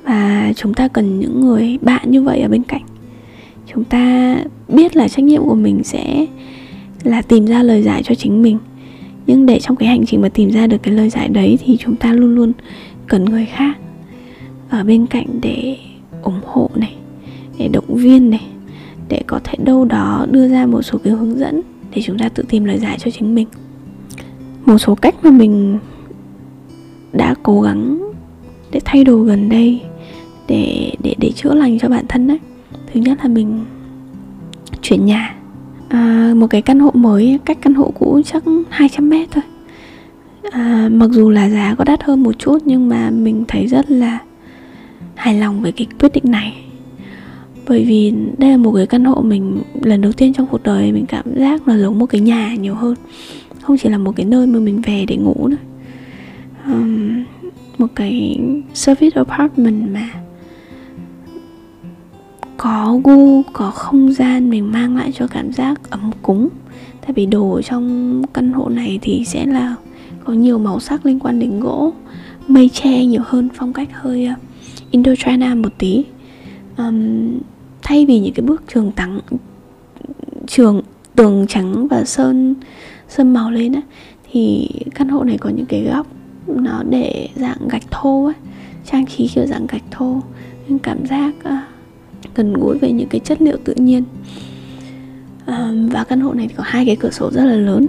Và 0.03 0.53
chúng 0.55 0.73
ta 0.73 0.87
cần 0.87 1.19
những 1.19 1.41
người 1.41 1.77
bạn 1.81 2.11
như 2.11 2.21
vậy 2.21 2.41
ở 2.41 2.49
bên 2.49 2.63
cạnh. 2.63 2.81
Chúng 3.73 3.83
ta 3.83 4.35
biết 4.67 4.95
là 4.95 5.07
trách 5.07 5.25
nhiệm 5.25 5.43
của 5.43 5.55
mình 5.55 5.83
sẽ 5.83 6.25
là 7.03 7.21
tìm 7.21 7.45
ra 7.45 7.63
lời 7.63 7.81
giải 7.81 8.03
cho 8.03 8.15
chính 8.15 8.41
mình. 8.41 8.57
Nhưng 9.27 9.45
để 9.45 9.59
trong 9.59 9.75
cái 9.75 9.89
hành 9.89 10.05
trình 10.05 10.21
mà 10.21 10.29
tìm 10.29 10.49
ra 10.49 10.67
được 10.67 10.83
cái 10.83 10.93
lời 10.93 11.09
giải 11.09 11.27
đấy 11.27 11.57
thì 11.65 11.77
chúng 11.77 11.95
ta 11.95 12.13
luôn 12.13 12.35
luôn 12.35 12.51
cần 13.07 13.25
người 13.25 13.45
khác 13.45 13.77
ở 14.69 14.83
bên 14.83 15.07
cạnh 15.07 15.27
để 15.41 15.77
ủng 16.23 16.41
hộ 16.45 16.69
này, 16.75 16.95
để 17.57 17.67
động 17.67 17.95
viên 17.95 18.29
này, 18.29 18.47
để 19.09 19.21
có 19.27 19.39
thể 19.43 19.55
đâu 19.63 19.85
đó 19.85 20.25
đưa 20.31 20.47
ra 20.47 20.65
một 20.65 20.81
số 20.81 20.97
cái 21.03 21.13
hướng 21.13 21.39
dẫn 21.39 21.61
để 21.95 22.01
chúng 22.01 22.19
ta 22.19 22.29
tự 22.29 22.43
tìm 22.49 22.63
lời 22.63 22.79
giải 22.79 22.97
cho 22.99 23.11
chính 23.11 23.35
mình 23.35 23.47
một 24.65 24.77
số 24.77 24.95
cách 24.95 25.15
mà 25.23 25.31
mình 25.31 25.79
đã 27.13 27.35
cố 27.43 27.61
gắng 27.61 28.11
để 28.71 28.79
thay 28.85 29.03
đổi 29.03 29.27
gần 29.27 29.49
đây 29.49 29.81
để 30.47 30.91
để 31.03 31.15
để 31.17 31.31
chữa 31.31 31.53
lành 31.53 31.79
cho 31.79 31.89
bản 31.89 32.05
thân 32.07 32.27
đấy. 32.27 32.39
Thứ 32.93 32.99
nhất 32.99 33.17
là 33.21 33.29
mình 33.29 33.65
chuyển 34.81 35.05
nhà. 35.05 35.35
À, 35.89 36.33
một 36.35 36.47
cái 36.47 36.61
căn 36.61 36.79
hộ 36.79 36.91
mới 36.93 37.39
cách 37.45 37.57
căn 37.61 37.73
hộ 37.73 37.91
cũ 37.99 38.21
chắc 38.25 38.43
200 38.69 39.09
mét 39.09 39.31
thôi. 39.31 39.43
À, 40.51 40.89
mặc 40.91 41.09
dù 41.11 41.29
là 41.29 41.49
giá 41.49 41.75
có 41.77 41.83
đắt 41.83 42.03
hơn 42.03 42.23
một 42.23 42.39
chút 42.39 42.57
nhưng 42.65 42.89
mà 42.89 43.09
mình 43.09 43.43
thấy 43.47 43.67
rất 43.67 43.91
là 43.91 44.19
hài 45.15 45.39
lòng 45.39 45.61
với 45.61 45.71
cái 45.71 45.87
quyết 45.99 46.13
định 46.13 46.23
này. 46.31 46.63
Bởi 47.67 47.85
vì 47.85 48.13
đây 48.37 48.51
là 48.51 48.57
một 48.57 48.71
cái 48.75 48.87
căn 48.87 49.05
hộ 49.05 49.21
mình 49.21 49.61
lần 49.81 50.01
đầu 50.01 50.11
tiên 50.11 50.33
trong 50.33 50.47
cuộc 50.47 50.63
đời 50.63 50.91
mình 50.91 51.05
cảm 51.05 51.25
giác 51.35 51.67
là 51.67 51.77
giống 51.77 51.99
một 51.99 52.05
cái 52.05 52.21
nhà 52.21 52.55
nhiều 52.55 52.75
hơn 52.75 52.95
không 53.71 53.77
chỉ 53.77 53.89
là 53.89 53.97
một 53.97 54.15
cái 54.15 54.25
nơi 54.25 54.47
mà 54.47 54.59
mình 54.59 54.81
về 54.81 55.05
để 55.07 55.15
ngủ 55.15 55.47
nữa. 55.47 55.57
Um, 56.65 57.23
một 57.77 57.87
cái 57.95 58.39
service 58.73 59.15
apartment 59.15 59.93
mà 59.93 60.09
có 62.57 62.99
gu 63.03 63.41
có 63.53 63.71
không 63.71 64.13
gian 64.13 64.49
mình 64.49 64.71
mang 64.71 64.97
lại 64.97 65.11
cho 65.15 65.27
cảm 65.27 65.53
giác 65.53 65.89
ấm 65.89 66.11
cúng. 66.21 66.49
Tại 67.01 67.13
vì 67.13 67.25
đồ 67.25 67.61
trong 67.61 68.23
căn 68.33 68.53
hộ 68.53 68.69
này 68.69 68.99
thì 69.01 69.23
sẽ 69.25 69.45
là 69.45 69.75
có 70.23 70.33
nhiều 70.33 70.57
màu 70.57 70.79
sắc 70.79 71.05
liên 71.05 71.19
quan 71.19 71.39
đến 71.39 71.59
gỗ 71.59 71.93
mây 72.47 72.69
tre 72.69 73.05
nhiều 73.05 73.21
hơn 73.25 73.49
phong 73.53 73.73
cách 73.73 73.89
hơi 73.93 74.25
ờ, 74.25 74.33
Indochina 74.91 75.55
một 75.55 75.73
tí. 75.77 76.03
Um, 76.77 77.31
thay 77.81 78.05
vì 78.05 78.19
những 78.19 78.33
cái 78.33 78.45
bức 78.45 78.63
trường 78.73 78.91
tặng, 78.91 79.19
trường 80.47 80.81
tường 81.15 81.45
trắng 81.49 81.87
và 81.87 82.03
sơn 82.03 82.55
sơn 83.07 83.33
màu 83.33 83.51
lên 83.51 83.73
á 83.73 83.81
thì 84.31 84.69
căn 84.95 85.07
hộ 85.07 85.23
này 85.23 85.37
có 85.37 85.49
những 85.49 85.65
cái 85.65 85.83
góc 85.83 86.07
nó 86.47 86.83
để 86.89 87.27
dạng 87.35 87.67
gạch 87.67 87.91
thô 87.91 88.25
ấy 88.25 88.33
trang 88.85 89.05
trí 89.05 89.27
kiểu 89.27 89.45
dạng 89.45 89.67
gạch 89.67 89.83
thô. 89.91 90.21
Nhưng 90.67 90.79
cảm 90.79 91.05
giác 91.05 91.33
uh, 91.47 91.53
gần 92.35 92.53
gũi 92.53 92.77
với 92.77 92.91
những 92.91 93.07
cái 93.07 93.19
chất 93.19 93.41
liệu 93.41 93.57
tự 93.63 93.73
nhiên. 93.77 94.03
Um, 95.47 95.89
và 95.89 96.03
căn 96.03 96.19
hộ 96.19 96.33
này 96.33 96.47
thì 96.47 96.53
có 96.57 96.63
hai 96.67 96.85
cái 96.85 96.95
cửa 96.95 97.09
sổ 97.09 97.31
rất 97.31 97.45
là 97.45 97.55
lớn. 97.55 97.87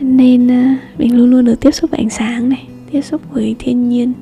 Nên 0.00 0.46
uh, 0.46 0.78
mình 0.98 1.16
luôn 1.16 1.30
luôn 1.30 1.44
được 1.44 1.60
tiếp 1.60 1.70
xúc 1.70 1.90
với 1.90 1.98
ánh 1.98 2.10
sáng 2.10 2.48
này 2.48 2.68
tiếp 2.90 3.02
xúc 3.02 3.22
với 3.32 3.56
thiên 3.58 3.88
nhiên. 3.88 4.12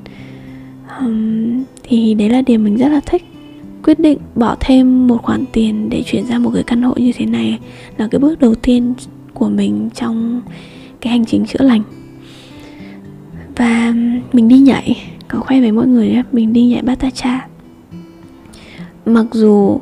Um, 0.99 1.63
thì 1.83 2.13
đấy 2.13 2.29
là 2.29 2.41
điểm 2.41 2.63
mình 2.63 2.77
rất 2.77 2.87
là 2.87 2.99
thích 3.05 3.23
quyết 3.85 3.99
định 3.99 4.17
bỏ 4.35 4.55
thêm 4.59 5.07
một 5.07 5.23
khoản 5.23 5.45
tiền 5.53 5.89
để 5.89 6.03
chuyển 6.05 6.25
ra 6.25 6.39
một 6.39 6.51
cái 6.53 6.63
căn 6.63 6.81
hộ 6.81 6.93
như 6.97 7.11
thế 7.15 7.25
này 7.25 7.59
là 7.97 8.07
cái 8.11 8.19
bước 8.19 8.39
đầu 8.39 8.55
tiên 8.55 8.93
của 9.33 9.49
mình 9.49 9.89
trong 9.95 10.41
cái 11.01 11.11
hành 11.11 11.25
trình 11.25 11.45
chữa 11.45 11.63
lành. 11.63 11.81
Và 13.55 13.93
mình 14.33 14.47
đi 14.47 14.57
nhảy, 14.57 14.97
có 15.27 15.39
khoe 15.39 15.61
với 15.61 15.71
mọi 15.71 15.87
người 15.87 16.15
mình 16.31 16.53
đi 16.53 16.65
nhảy 16.65 16.81
batacha 16.81 17.47
mặc 19.05 19.25
dù 19.31 19.79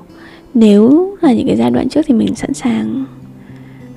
nếu 0.53 1.15
là 1.21 1.33
những 1.33 1.47
cái 1.47 1.57
giai 1.57 1.71
đoạn 1.71 1.89
trước 1.89 2.01
thì 2.07 2.13
mình 2.13 2.35
sẵn 2.35 2.53
sàng 2.53 3.05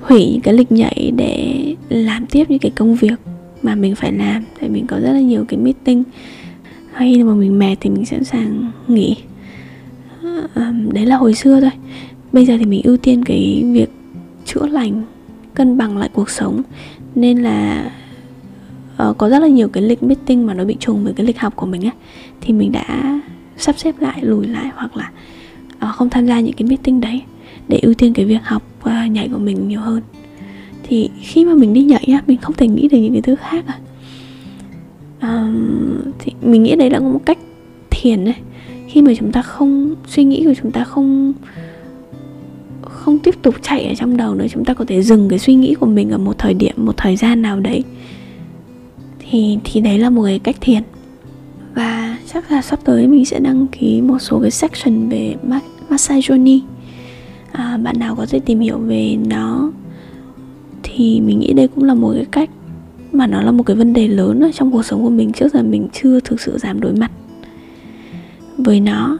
hủy 0.01 0.29
những 0.31 0.41
cái 0.41 0.53
lịch 0.53 0.71
nhảy 0.71 1.11
để 1.15 1.55
làm 1.89 2.25
tiếp 2.25 2.49
những 2.49 2.59
cái 2.59 2.71
công 2.75 2.95
việc 2.95 3.19
mà 3.61 3.75
mình 3.75 3.95
phải 3.95 4.11
làm, 4.11 4.43
tại 4.59 4.69
mình 4.69 4.87
có 4.87 4.99
rất 4.99 5.13
là 5.13 5.19
nhiều 5.19 5.45
cái 5.47 5.59
meeting. 5.59 6.03
Hay 6.93 7.15
là 7.15 7.23
mà 7.23 7.33
mình 7.33 7.59
mệt 7.59 7.75
thì 7.79 7.89
mình 7.89 8.05
sẵn 8.05 8.23
sàng 8.23 8.71
nghỉ 8.87 9.15
đấy 10.93 11.05
là 11.05 11.15
hồi 11.17 11.33
xưa 11.33 11.61
thôi. 11.61 11.71
Bây 12.31 12.45
giờ 12.45 12.57
thì 12.59 12.65
mình 12.65 12.81
ưu 12.83 12.97
tiên 12.97 13.23
cái 13.23 13.63
việc 13.73 13.89
chữa 14.45 14.67
lành 14.67 15.03
cân 15.53 15.77
bằng 15.77 15.97
lại 15.97 16.09
cuộc 16.13 16.29
sống. 16.29 16.61
Nên 17.15 17.37
là 17.37 17.91
uh, 19.09 19.17
có 19.17 19.29
rất 19.29 19.39
là 19.39 19.47
nhiều 19.47 19.67
cái 19.67 19.83
lịch 19.83 20.03
meeting 20.03 20.45
mà 20.45 20.53
nó 20.53 20.65
bị 20.65 20.75
trùng 20.79 21.03
với 21.03 21.13
cái 21.13 21.25
lịch 21.25 21.39
học 21.39 21.55
của 21.55 21.65
mình 21.65 21.81
á. 21.81 21.91
Thì 22.41 22.53
mình 22.53 22.71
đã 22.71 23.19
sắp 23.57 23.77
xếp 23.77 23.95
lại 23.99 24.19
lùi 24.21 24.47
lại 24.47 24.71
hoặc 24.75 24.97
là 24.97 25.11
uh, 25.89 25.95
không 25.95 26.09
tham 26.09 26.25
gia 26.27 26.39
những 26.39 26.53
cái 26.53 26.67
meeting 26.67 27.01
đấy 27.01 27.21
để 27.67 27.79
ưu 27.81 27.93
tiên 27.93 28.13
cái 28.13 28.25
việc 28.25 28.43
học 28.43 28.63
uh, 28.79 29.11
nhảy 29.11 29.29
của 29.33 29.39
mình 29.39 29.67
nhiều 29.67 29.81
hơn. 29.81 30.01
Thì 30.83 31.09
khi 31.21 31.45
mà 31.45 31.53
mình 31.53 31.73
đi 31.73 31.83
nhảy 31.83 32.03
á 32.13 32.23
mình 32.27 32.37
không 32.37 32.55
thể 32.55 32.67
nghĩ 32.67 32.87
được 32.87 32.97
những 32.97 33.13
cái 33.13 33.21
thứ 33.21 33.35
khác 33.35 33.65
à 33.67 33.79
uh, 35.17 36.13
thì 36.19 36.31
mình 36.41 36.63
nghĩ 36.63 36.75
đấy 36.75 36.89
là 36.89 36.99
một 36.99 37.21
cách 37.25 37.37
thiền 37.89 38.25
đấy 38.25 38.35
khi 38.87 39.01
mà 39.01 39.13
chúng 39.17 39.31
ta 39.31 39.41
không 39.41 39.95
suy 40.07 40.23
nghĩ 40.23 40.43
của 40.45 40.53
chúng 40.61 40.71
ta 40.71 40.83
không 40.83 41.33
không 42.81 43.19
tiếp 43.19 43.35
tục 43.41 43.55
chạy 43.61 43.85
ở 43.85 43.95
trong 43.95 44.17
đầu 44.17 44.35
nữa 44.35 44.45
chúng 44.49 44.65
ta 44.65 44.73
có 44.73 44.85
thể 44.85 45.01
dừng 45.01 45.29
cái 45.29 45.39
suy 45.39 45.53
nghĩ 45.53 45.75
của 45.75 45.85
mình 45.85 46.09
ở 46.09 46.17
một 46.17 46.37
thời 46.37 46.53
điểm 46.53 46.75
một 46.77 46.97
thời 46.97 47.15
gian 47.15 47.41
nào 47.41 47.59
đấy 47.59 47.83
thì 49.31 49.57
thì 49.63 49.81
đấy 49.81 49.99
là 49.99 50.09
một 50.09 50.23
cái 50.23 50.39
cách 50.39 50.55
thiền. 50.61 50.83
Và 51.75 52.17
chắc 52.33 52.51
là 52.51 52.61
sắp 52.61 52.79
tới 52.83 53.07
mình 53.07 53.25
sẽ 53.25 53.39
đăng 53.39 53.67
ký 53.67 54.01
một 54.01 54.19
số 54.19 54.39
cái 54.41 54.51
section 54.51 55.09
về 55.09 55.35
massage 55.89 56.19
journey 56.19 56.59
à, 57.51 57.77
bạn 57.77 57.99
nào 57.99 58.15
có 58.15 58.25
thể 58.29 58.39
tìm 58.39 58.59
hiểu 58.59 58.77
về 58.77 59.17
nó 59.27 59.71
thì 60.83 61.21
mình 61.21 61.39
nghĩ 61.39 61.53
đây 61.53 61.67
cũng 61.67 61.83
là 61.83 61.93
một 61.93 62.11
cái 62.15 62.25
cách 62.31 62.49
mà 63.11 63.27
nó 63.27 63.41
là 63.41 63.51
một 63.51 63.63
cái 63.63 63.75
vấn 63.75 63.93
đề 63.93 64.07
lớn 64.07 64.39
ở 64.39 64.51
trong 64.51 64.71
cuộc 64.71 64.83
sống 64.83 65.03
của 65.03 65.09
mình 65.09 65.31
trước 65.31 65.53
giờ 65.53 65.63
mình 65.63 65.87
chưa 65.93 66.19
thực 66.19 66.41
sự 66.41 66.57
dám 66.57 66.79
đối 66.79 66.93
mặt 66.93 67.11
với 68.57 68.79
nó. 68.79 69.17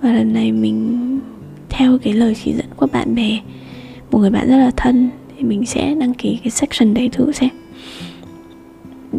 Và 0.00 0.12
lần 0.12 0.32
này 0.32 0.52
mình 0.52 0.98
theo 1.68 1.98
cái 1.98 2.12
lời 2.12 2.36
chỉ 2.44 2.52
dẫn 2.52 2.66
của 2.76 2.86
bạn 2.86 3.14
bè 3.14 3.40
một 4.10 4.20
người 4.20 4.30
bạn 4.30 4.48
rất 4.48 4.56
là 4.56 4.70
thân 4.76 5.10
thì 5.36 5.44
mình 5.44 5.66
sẽ 5.66 5.94
đăng 5.94 6.14
ký 6.14 6.38
cái 6.44 6.50
section 6.50 6.94
đấy 6.94 7.08
thử 7.08 7.32
xem. 7.32 7.50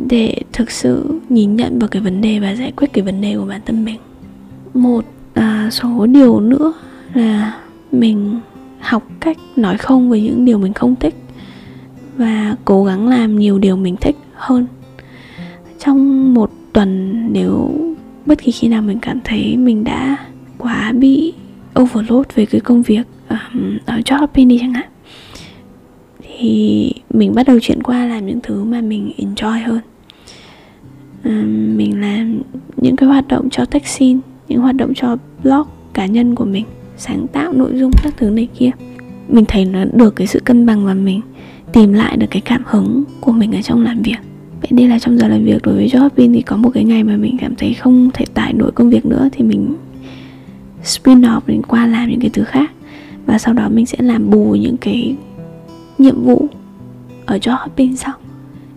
Để 0.08 0.36
thực 0.54 0.72
sự 0.72 1.20
nhìn 1.30 1.56
nhận 1.56 1.80
vào 1.80 1.88
cái 1.88 2.02
vấn 2.02 2.22
đề 2.22 2.40
và 2.40 2.56
giải 2.56 2.72
quyết 2.72 2.94
cái 2.94 3.04
vấn 3.04 3.22
đề 3.22 3.36
của 3.38 3.46
bản 3.46 3.62
thân 3.66 3.86
mình. 3.86 4.00
Một 4.74 5.06
à, 5.34 5.70
số 5.72 6.06
điều 6.06 6.40
nữa 6.40 6.74
là 7.14 7.60
mình 7.92 8.40
học 8.80 9.04
cách 9.20 9.38
nói 9.56 9.78
không 9.78 10.10
với 10.10 10.22
những 10.22 10.46
điều 10.46 10.58
mình 10.58 10.74
không 10.74 10.96
thích 10.96 11.16
và 12.18 12.56
cố 12.66 12.86
gắng 12.86 13.08
làm 13.08 13.40
nhiều 13.40 13.60
điều 13.60 13.76
mình 13.76 13.96
thích 14.02 14.16
hơn. 14.34 14.66
Trong 15.80 16.34
một 16.34 16.52
tuần 16.74 17.14
nếu 17.34 17.70
bất 18.26 18.42
kỳ 18.42 18.52
khi 18.52 18.68
nào 18.68 18.82
mình 18.82 19.00
cảm 19.02 19.20
thấy 19.24 19.58
mình 19.58 19.84
đã 19.84 20.18
quá 20.58 20.92
bị 20.92 21.34
overload 21.80 22.26
về 22.36 22.46
cái 22.46 22.62
công 22.62 22.82
việc 22.82 23.08
um, 23.30 23.78
ở 23.86 24.00
job 24.00 24.20
hopping 24.20 24.48
đi 24.48 24.58
chẳng 24.60 24.74
hạn 24.74 24.90
thì 26.40 26.92
mình 27.10 27.36
bắt 27.36 27.48
đầu 27.48 27.60
chuyển 27.62 27.84
qua 27.84 28.06
làm 28.06 28.26
những 28.26 28.40
thứ 28.44 28.64
mà 28.64 28.82
mình 28.82 29.12
enjoy 29.18 29.66
hơn. 29.66 29.80
Um, 31.24 31.78
mình 31.78 32.02
làm 32.02 32.42
những 32.78 32.96
cái 32.96 33.10
hoạt 33.10 33.28
động 33.28 33.50
cho 33.50 33.66
taxi 33.66 34.18
những 34.48 34.60
hoạt 34.60 34.76
động 34.76 34.94
cho 34.96 35.18
blog 35.44 35.68
cá 35.94 36.06
nhân 36.06 36.36
của 36.36 36.46
mình 36.46 36.66
sáng 36.98 37.28
tạo 37.28 37.54
nội 37.54 37.72
dung 37.74 37.92
các 38.04 38.14
thứ 38.18 38.30
này 38.30 38.48
kia. 38.60 38.72
Mình 39.28 39.46
thấy 39.48 39.66
nó 39.66 39.86
được 39.94 40.16
cái 40.16 40.28
sự 40.28 40.40
cân 40.40 40.66
bằng 40.66 40.86
và 40.86 40.94
mình 40.94 41.22
tìm 41.74 41.94
lại 41.94 42.18
được 42.18 42.28
cái 42.30 42.42
cảm 42.42 42.64
hứng 42.66 43.04
của 43.22 43.32
mình 43.32 43.56
ở 43.56 43.62
trong 43.62 43.84
làm 43.84 44.02
việc 44.02 44.18
vậy 44.70 44.78
đây 44.78 44.88
là 44.88 45.00
trong 45.00 45.18
giờ 45.18 45.28
làm 45.28 45.44
việc 45.44 45.62
đối 45.64 45.76
với 45.76 45.88
job 45.88 46.00
hopping 46.00 46.34
thì 46.34 46.42
có 46.42 46.58
một 46.58 46.70
cái 46.74 46.84
ngày 46.84 47.04
mà 47.04 47.18
mình 47.18 47.38
cảm 47.42 47.56
thấy 47.56 47.74
không 47.74 48.10
thể 48.14 48.26
tải 48.34 48.54
nổi 48.54 48.72
công 48.72 48.90
việc 48.90 49.06
nữa 49.06 49.30
thì 49.32 49.44
mình 49.44 49.76
spin 50.84 51.22
off, 51.22 51.42
mình 51.48 51.62
qua 51.62 51.88
làm 51.88 52.10
những 52.10 52.20
cái 52.20 52.30
thứ 52.34 52.44
khác. 52.44 52.72
Và 53.26 53.38
sau 53.38 53.54
đó 53.54 53.70
mình 53.70 53.86
sẽ 53.86 53.98
làm 54.02 54.30
bù 54.30 54.56
những 54.56 54.78
cái 54.78 55.16
nhiệm 55.98 56.24
vụ 56.24 56.48
ở 57.26 57.38
job 57.38 57.58
hopping 57.58 57.96
sau. 57.96 58.14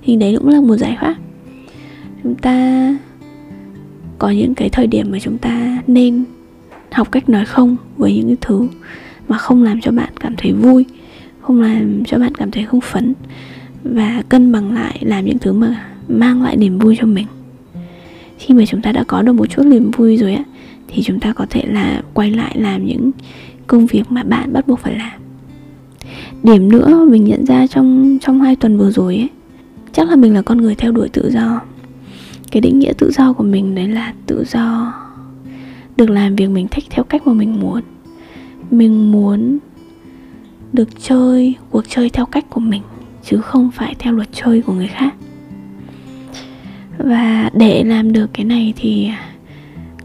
Thì 0.02 0.16
đấy 0.16 0.36
cũng 0.38 0.48
là 0.48 0.60
một 0.60 0.76
giải 0.76 0.96
pháp. 1.00 1.14
Chúng 2.22 2.34
ta 2.34 2.96
có 4.18 4.30
những 4.30 4.54
cái 4.54 4.68
thời 4.68 4.86
điểm 4.86 5.10
mà 5.10 5.18
chúng 5.18 5.38
ta 5.38 5.82
nên 5.86 6.24
học 6.92 7.12
cách 7.12 7.28
nói 7.28 7.44
không 7.44 7.76
với 7.96 8.14
những 8.14 8.26
cái 8.26 8.36
thứ 8.40 8.68
mà 9.28 9.38
không 9.38 9.62
làm 9.62 9.80
cho 9.80 9.92
bạn 9.92 10.12
cảm 10.20 10.34
thấy 10.36 10.52
vui, 10.52 10.84
không 11.40 11.60
làm 11.60 12.04
cho 12.04 12.18
bạn 12.18 12.34
cảm 12.34 12.50
thấy 12.50 12.64
không 12.64 12.80
phấn 12.80 13.14
và 13.84 14.22
cân 14.28 14.52
bằng 14.52 14.72
lại, 14.72 14.98
làm 15.02 15.24
những 15.24 15.38
thứ 15.38 15.52
mà 15.52 15.84
mang 16.08 16.42
lại 16.42 16.56
niềm 16.56 16.78
vui 16.78 16.96
cho 17.00 17.06
mình. 17.06 17.26
Khi 18.38 18.54
mà 18.54 18.66
chúng 18.66 18.82
ta 18.82 18.92
đã 18.92 19.04
có 19.04 19.22
được 19.22 19.32
một 19.32 19.46
chút 19.46 19.62
niềm 19.62 19.90
vui 19.90 20.16
rồi 20.16 20.34
á, 20.34 20.44
thì 20.88 21.02
chúng 21.02 21.20
ta 21.20 21.32
có 21.32 21.46
thể 21.50 21.64
là 21.66 22.02
quay 22.14 22.30
lại 22.30 22.56
làm 22.58 22.86
những 22.86 23.10
công 23.66 23.86
việc 23.86 24.02
mà 24.08 24.22
bạn 24.22 24.52
bắt 24.52 24.68
buộc 24.68 24.78
phải 24.78 24.98
làm. 24.98 25.20
Điểm 26.42 26.68
nữa 26.72 27.06
mình 27.10 27.24
nhận 27.24 27.46
ra 27.46 27.66
trong 27.66 28.18
trong 28.20 28.40
hai 28.40 28.56
tuần 28.56 28.78
vừa 28.78 28.90
rồi 28.90 29.16
ấy, 29.16 29.28
chắc 29.92 30.08
là 30.08 30.16
mình 30.16 30.34
là 30.34 30.42
con 30.42 30.58
người 30.58 30.74
theo 30.74 30.92
đuổi 30.92 31.08
tự 31.08 31.30
do. 31.30 31.60
Cái 32.50 32.60
định 32.60 32.78
nghĩa 32.78 32.92
tự 32.98 33.10
do 33.10 33.32
của 33.32 33.44
mình 33.44 33.74
đấy 33.74 33.88
là 33.88 34.14
tự 34.26 34.44
do 34.48 34.92
được 35.96 36.10
làm 36.10 36.36
việc 36.36 36.46
mình 36.46 36.68
thích 36.70 36.84
theo 36.90 37.04
cách 37.04 37.26
mà 37.26 37.32
mình 37.32 37.60
muốn. 37.60 37.82
Mình 38.70 39.12
muốn 39.12 39.58
được 40.72 40.88
chơi, 41.02 41.54
cuộc 41.70 41.84
chơi 41.88 42.10
theo 42.10 42.26
cách 42.26 42.50
của 42.50 42.60
mình 42.60 42.82
chứ 43.30 43.36
không 43.36 43.70
phải 43.70 43.94
theo 43.98 44.12
luật 44.12 44.28
chơi 44.32 44.62
của 44.62 44.72
người 44.72 44.88
khác. 44.88 45.14
Và 46.98 47.50
để 47.54 47.84
làm 47.84 48.12
được 48.12 48.30
cái 48.32 48.44
này 48.44 48.72
thì 48.76 49.10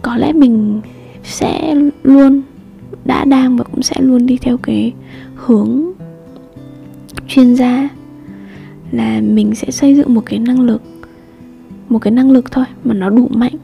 có 0.02 0.18
lẽ 0.18 0.34
mình 0.34 0.82
sẽ 1.24 1.76
luôn, 2.04 2.42
đã 3.06 3.26
đang 3.26 3.58
và 3.58 3.64
cũng 3.64 3.82
sẽ 3.82 3.96
luôn 4.00 4.26
đi 4.26 4.38
theo 4.38 4.58
cái 4.58 4.94
hướng 5.36 5.92
chuyên 7.28 7.56
gia, 7.56 7.90
là 8.92 9.22
mình 9.22 9.56
sẽ 9.56 9.72
xây 9.72 9.96
dựng 9.96 10.14
một 10.14 10.24
cái 10.26 10.40
năng 10.40 10.62
lực, 10.62 10.82
một 11.90 12.00
cái 12.00 12.12
năng 12.12 12.32
lực 12.32 12.52
thôi 12.52 12.66
mà 12.84 12.94
nó 12.94 13.10
đủ 13.10 13.28
mạnh 13.34 13.56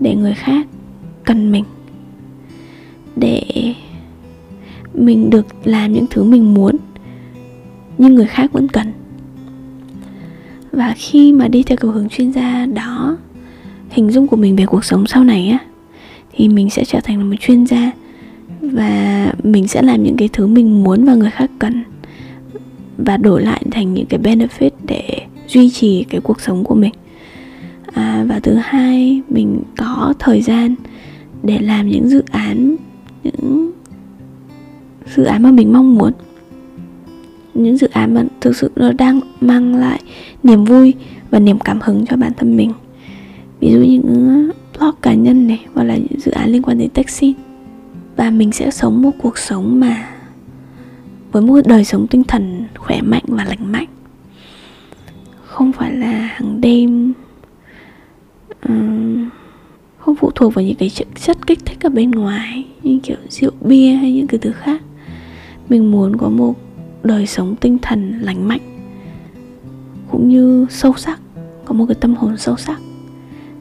để 0.00 0.14
người 0.14 0.34
khác 0.34 0.66
cần 1.24 1.52
mình. 1.52 1.64
Để 3.16 3.42
mình 4.94 5.30
được 5.30 5.46
làm 5.64 5.92
những 5.92 6.06
thứ 6.10 6.24
mình 6.24 6.54
muốn, 6.54 6.76
nhưng 7.98 8.14
người 8.14 8.26
khác 8.26 8.52
vẫn 8.52 8.68
cần 8.68 8.92
và 10.76 10.94
khi 10.96 11.32
mà 11.32 11.48
đi 11.48 11.62
theo 11.62 11.76
cái 11.76 11.90
hướng 11.90 12.08
chuyên 12.08 12.32
gia 12.32 12.66
đó 12.66 13.16
hình 13.90 14.10
dung 14.10 14.26
của 14.26 14.36
mình 14.36 14.56
về 14.56 14.66
cuộc 14.66 14.84
sống 14.84 15.06
sau 15.06 15.24
này 15.24 15.48
á 15.48 15.58
thì 16.32 16.48
mình 16.48 16.70
sẽ 16.70 16.84
trở 16.84 17.00
thành 17.00 17.30
một 17.30 17.36
chuyên 17.40 17.66
gia 17.66 17.90
và 18.60 19.32
mình 19.42 19.68
sẽ 19.68 19.82
làm 19.82 20.02
những 20.02 20.16
cái 20.16 20.28
thứ 20.32 20.46
mình 20.46 20.84
muốn 20.84 21.04
và 21.04 21.14
người 21.14 21.30
khác 21.30 21.50
cần 21.58 21.84
và 22.98 23.16
đổi 23.16 23.42
lại 23.42 23.62
thành 23.70 23.94
những 23.94 24.06
cái 24.06 24.20
benefit 24.20 24.70
để 24.86 25.26
duy 25.48 25.70
trì 25.70 26.04
cái 26.08 26.20
cuộc 26.20 26.40
sống 26.40 26.64
của 26.64 26.74
mình. 26.74 26.92
À, 27.92 28.24
và 28.28 28.40
thứ 28.40 28.54
hai 28.54 29.22
mình 29.28 29.62
có 29.76 30.14
thời 30.18 30.42
gian 30.42 30.74
để 31.42 31.58
làm 31.58 31.88
những 31.88 32.08
dự 32.08 32.22
án 32.30 32.76
những 33.22 33.72
dự 35.16 35.24
án 35.24 35.42
mà 35.42 35.50
mình 35.50 35.72
mong 35.72 35.94
muốn 35.94 36.12
những 37.62 37.76
dự 37.76 37.88
án 37.92 38.14
mà 38.14 38.24
thực 38.40 38.56
sự 38.56 38.70
nó 38.76 38.92
đang 38.92 39.20
mang 39.40 39.74
lại 39.74 40.00
niềm 40.42 40.64
vui 40.64 40.94
và 41.30 41.38
niềm 41.38 41.58
cảm 41.58 41.80
hứng 41.80 42.06
cho 42.06 42.16
bản 42.16 42.32
thân 42.36 42.56
mình. 42.56 42.72
Ví 43.60 43.72
dụ 43.72 43.78
như 43.78 43.84
những 43.84 44.50
blog 44.78 44.94
cá 45.02 45.14
nhân 45.14 45.46
này 45.46 45.64
hoặc 45.74 45.84
là 45.84 45.96
những 45.96 46.20
dự 46.20 46.30
án 46.30 46.50
liên 46.50 46.62
quan 46.62 46.78
đến 46.78 46.90
taxi 46.90 47.34
và 48.16 48.30
mình 48.30 48.52
sẽ 48.52 48.70
sống 48.70 49.02
một 49.02 49.10
cuộc 49.22 49.38
sống 49.38 49.80
mà 49.80 50.08
với 51.32 51.42
một 51.42 51.60
đời 51.66 51.84
sống 51.84 52.06
tinh 52.06 52.24
thần 52.24 52.64
khỏe 52.74 53.02
mạnh 53.02 53.24
và 53.26 53.44
lành 53.44 53.72
mạnh. 53.72 53.86
Không 55.44 55.72
phải 55.72 55.94
là 55.94 56.10
hàng 56.10 56.60
đêm 56.60 57.12
um, 58.68 59.28
không 59.98 60.14
phụ 60.14 60.30
thuộc 60.34 60.54
vào 60.54 60.64
những 60.64 60.76
cái 60.76 60.90
chất, 60.90 61.08
chất 61.24 61.46
kích 61.46 61.58
thích 61.64 61.86
ở 61.86 61.88
bên 61.88 62.10
ngoài 62.10 62.64
như 62.82 62.98
kiểu 63.02 63.16
rượu 63.28 63.50
bia 63.60 63.90
hay 63.90 64.12
những 64.12 64.26
cái 64.26 64.38
thứ 64.38 64.52
khác. 64.52 64.82
Mình 65.68 65.90
muốn 65.90 66.16
có 66.16 66.28
một 66.28 66.54
đời 67.06 67.26
sống 67.26 67.56
tinh 67.60 67.78
thần 67.82 68.18
lành 68.20 68.48
mạnh, 68.48 68.60
cũng 70.10 70.28
như 70.28 70.66
sâu 70.70 70.94
sắc, 70.96 71.20
có 71.64 71.74
một 71.74 71.86
cái 71.88 71.94
tâm 72.00 72.14
hồn 72.14 72.36
sâu 72.36 72.56
sắc 72.56 72.80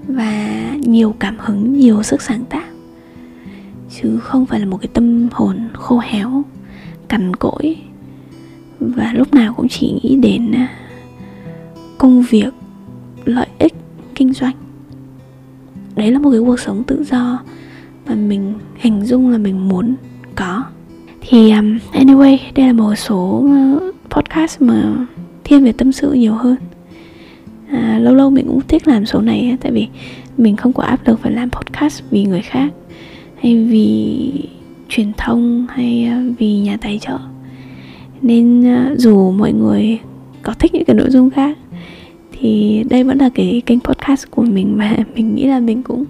và 0.07 0.71
nhiều 0.81 1.15
cảm 1.19 1.35
hứng, 1.39 1.73
nhiều 1.73 2.03
sức 2.03 2.21
sáng 2.21 2.45
tạo. 2.45 2.63
Chứ 4.01 4.19
không 4.19 4.45
phải 4.45 4.59
là 4.59 4.65
một 4.65 4.77
cái 4.77 4.89
tâm 4.93 5.27
hồn 5.31 5.69
khô 5.73 5.99
héo, 5.99 6.43
cằn 7.07 7.35
cỗi 7.35 7.77
và 8.79 9.13
lúc 9.13 9.33
nào 9.33 9.53
cũng 9.53 9.67
chỉ 9.67 9.99
nghĩ 10.03 10.15
đến 10.15 10.51
à, 10.51 10.69
công 11.97 12.21
việc, 12.21 12.53
lợi 13.25 13.47
ích, 13.59 13.73
kinh 14.15 14.33
doanh. 14.33 14.55
Đấy 15.95 16.11
là 16.11 16.19
một 16.19 16.31
cái 16.31 16.39
cuộc 16.39 16.59
sống 16.59 16.83
tự 16.83 17.03
do 17.03 17.39
mà 18.07 18.15
mình 18.15 18.53
hình 18.75 19.05
dung 19.05 19.29
là 19.29 19.37
mình 19.37 19.67
muốn 19.67 19.95
có 20.35 20.63
thì 21.27 21.51
um, 21.51 21.77
anyway 21.93 22.37
đây 22.55 22.67
là 22.67 22.73
một 22.73 22.95
số 22.95 23.45
uh, 23.45 23.93
podcast 24.09 24.61
mà 24.61 25.07
thiên 25.43 25.63
về 25.63 25.71
tâm 25.71 25.91
sự 25.91 26.13
nhiều 26.13 26.33
hơn. 26.33 26.55
À, 27.69 27.99
lâu 28.01 28.15
lâu 28.15 28.29
mình 28.29 28.47
cũng 28.47 28.61
thích 28.67 28.87
làm 28.87 29.05
số 29.05 29.21
này 29.21 29.57
tại 29.61 29.71
vì 29.71 29.87
mình 30.37 30.55
không 30.55 30.73
có 30.73 30.83
áp 30.83 31.07
lực 31.07 31.19
phải 31.19 31.31
làm 31.31 31.49
podcast 31.49 32.03
vì 32.09 32.23
người 32.23 32.41
khác 32.41 32.73
hay 33.41 33.65
vì 33.65 34.31
truyền 34.89 35.11
thông 35.17 35.67
hay 35.69 36.11
uh, 36.11 36.37
vì 36.39 36.57
nhà 36.57 36.77
tài 36.81 36.99
trợ. 36.99 37.17
Nên 38.21 38.61
uh, 38.61 38.99
dù 38.99 39.31
mọi 39.31 39.53
người 39.53 39.99
có 40.41 40.53
thích 40.59 40.73
những 40.73 40.85
cái 40.85 40.95
nội 40.95 41.09
dung 41.09 41.29
khác 41.29 41.57
thì 42.31 42.83
đây 42.89 43.03
vẫn 43.03 43.17
là 43.17 43.29
cái 43.35 43.61
kênh 43.65 43.79
podcast 43.79 44.31
của 44.31 44.43
mình 44.43 44.75
và 44.77 44.97
mình 45.15 45.35
nghĩ 45.35 45.45
là 45.45 45.59
mình 45.59 45.83
cũng 45.83 46.05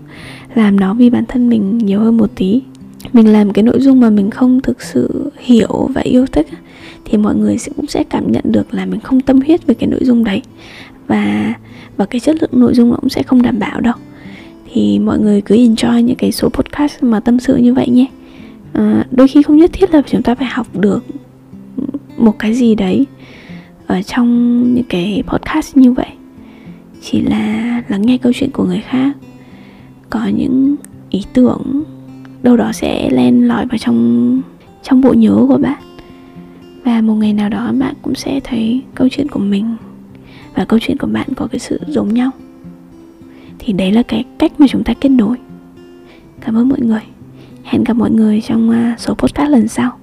làm 0.55 0.79
nó 0.79 0.93
vì 0.93 1.09
bản 1.09 1.23
thân 1.27 1.49
mình 1.49 1.77
nhiều 1.77 1.99
hơn 1.99 2.17
một 2.17 2.29
tí 2.35 2.61
mình 3.13 3.27
làm 3.27 3.53
cái 3.53 3.63
nội 3.63 3.79
dung 3.79 3.99
mà 3.99 4.09
mình 4.09 4.29
không 4.29 4.61
thực 4.61 4.81
sự 4.81 5.31
hiểu 5.39 5.89
và 5.93 6.01
yêu 6.01 6.25
thích 6.25 6.47
thì 7.05 7.17
mọi 7.17 7.35
người 7.35 7.57
sẽ 7.57 7.71
cũng 7.75 7.87
sẽ 7.87 8.03
cảm 8.03 8.31
nhận 8.31 8.43
được 8.47 8.73
là 8.73 8.85
mình 8.85 8.99
không 8.99 9.21
tâm 9.21 9.41
huyết 9.41 9.67
về 9.67 9.73
cái 9.73 9.89
nội 9.89 9.99
dung 10.03 10.23
đấy. 10.23 10.41
Và 11.07 11.53
và 11.97 12.05
cái 12.05 12.19
chất 12.19 12.35
lượng 12.41 12.51
nội 12.53 12.73
dung 12.73 12.89
nó 12.89 12.95
cũng 12.95 13.09
sẽ 13.09 13.23
không 13.23 13.41
đảm 13.41 13.59
bảo 13.59 13.81
đâu. 13.81 13.93
Thì 14.73 14.99
mọi 14.99 15.19
người 15.19 15.41
cứ 15.41 15.55
enjoy 15.55 15.99
những 15.99 16.15
cái 16.15 16.31
số 16.31 16.49
podcast 16.49 17.03
mà 17.03 17.19
tâm 17.19 17.39
sự 17.39 17.55
như 17.55 17.73
vậy 17.73 17.89
nhé. 17.89 18.05
À, 18.73 19.05
đôi 19.11 19.27
khi 19.27 19.43
không 19.43 19.57
nhất 19.57 19.69
thiết 19.73 19.93
là 19.93 20.01
chúng 20.07 20.21
ta 20.21 20.35
phải 20.35 20.47
học 20.47 20.67
được 20.77 21.03
một 22.17 22.39
cái 22.39 22.53
gì 22.53 22.75
đấy 22.75 23.05
ở 23.87 24.01
trong 24.01 24.73
những 24.73 24.85
cái 24.89 25.23
podcast 25.27 25.77
như 25.77 25.91
vậy. 25.91 26.09
Chỉ 27.01 27.21
là 27.21 27.81
lắng 27.87 28.01
nghe 28.01 28.17
câu 28.17 28.31
chuyện 28.35 28.51
của 28.51 28.63
người 28.63 28.83
khác 28.89 29.17
có 30.09 30.27
những 30.37 30.75
ý 31.09 31.23
tưởng 31.33 31.83
đâu 32.45 32.57
đó 32.57 32.71
sẽ 32.71 33.09
len 33.09 33.47
lỏi 33.47 33.65
vào 33.65 33.77
trong 33.77 34.41
trong 34.83 35.01
bộ 35.01 35.13
nhớ 35.13 35.45
của 35.47 35.57
bạn. 35.57 35.81
Và 36.83 37.01
một 37.01 37.13
ngày 37.13 37.33
nào 37.33 37.49
đó 37.49 37.71
bạn 37.79 37.95
cũng 38.01 38.15
sẽ 38.15 38.39
thấy 38.43 38.81
câu 38.95 39.07
chuyện 39.11 39.27
của 39.29 39.39
mình 39.39 39.75
và 40.55 40.65
câu 40.65 40.79
chuyện 40.79 40.97
của 40.97 41.07
bạn 41.07 41.27
có 41.35 41.47
cái 41.47 41.59
sự 41.59 41.79
giống 41.87 42.13
nhau. 42.13 42.31
Thì 43.59 43.73
đấy 43.73 43.91
là 43.91 44.03
cái 44.03 44.23
cách 44.39 44.51
mà 44.57 44.67
chúng 44.69 44.83
ta 44.83 44.93
kết 44.93 45.09
nối. 45.09 45.37
Cảm 46.41 46.57
ơn 46.57 46.69
mọi 46.69 46.79
người. 46.79 47.01
Hẹn 47.63 47.83
gặp 47.83 47.93
mọi 47.93 48.11
người 48.11 48.41
trong 48.41 48.69
à, 48.69 48.95
số 48.97 49.13
podcast 49.13 49.51
lần 49.51 49.67
sau. 49.67 49.97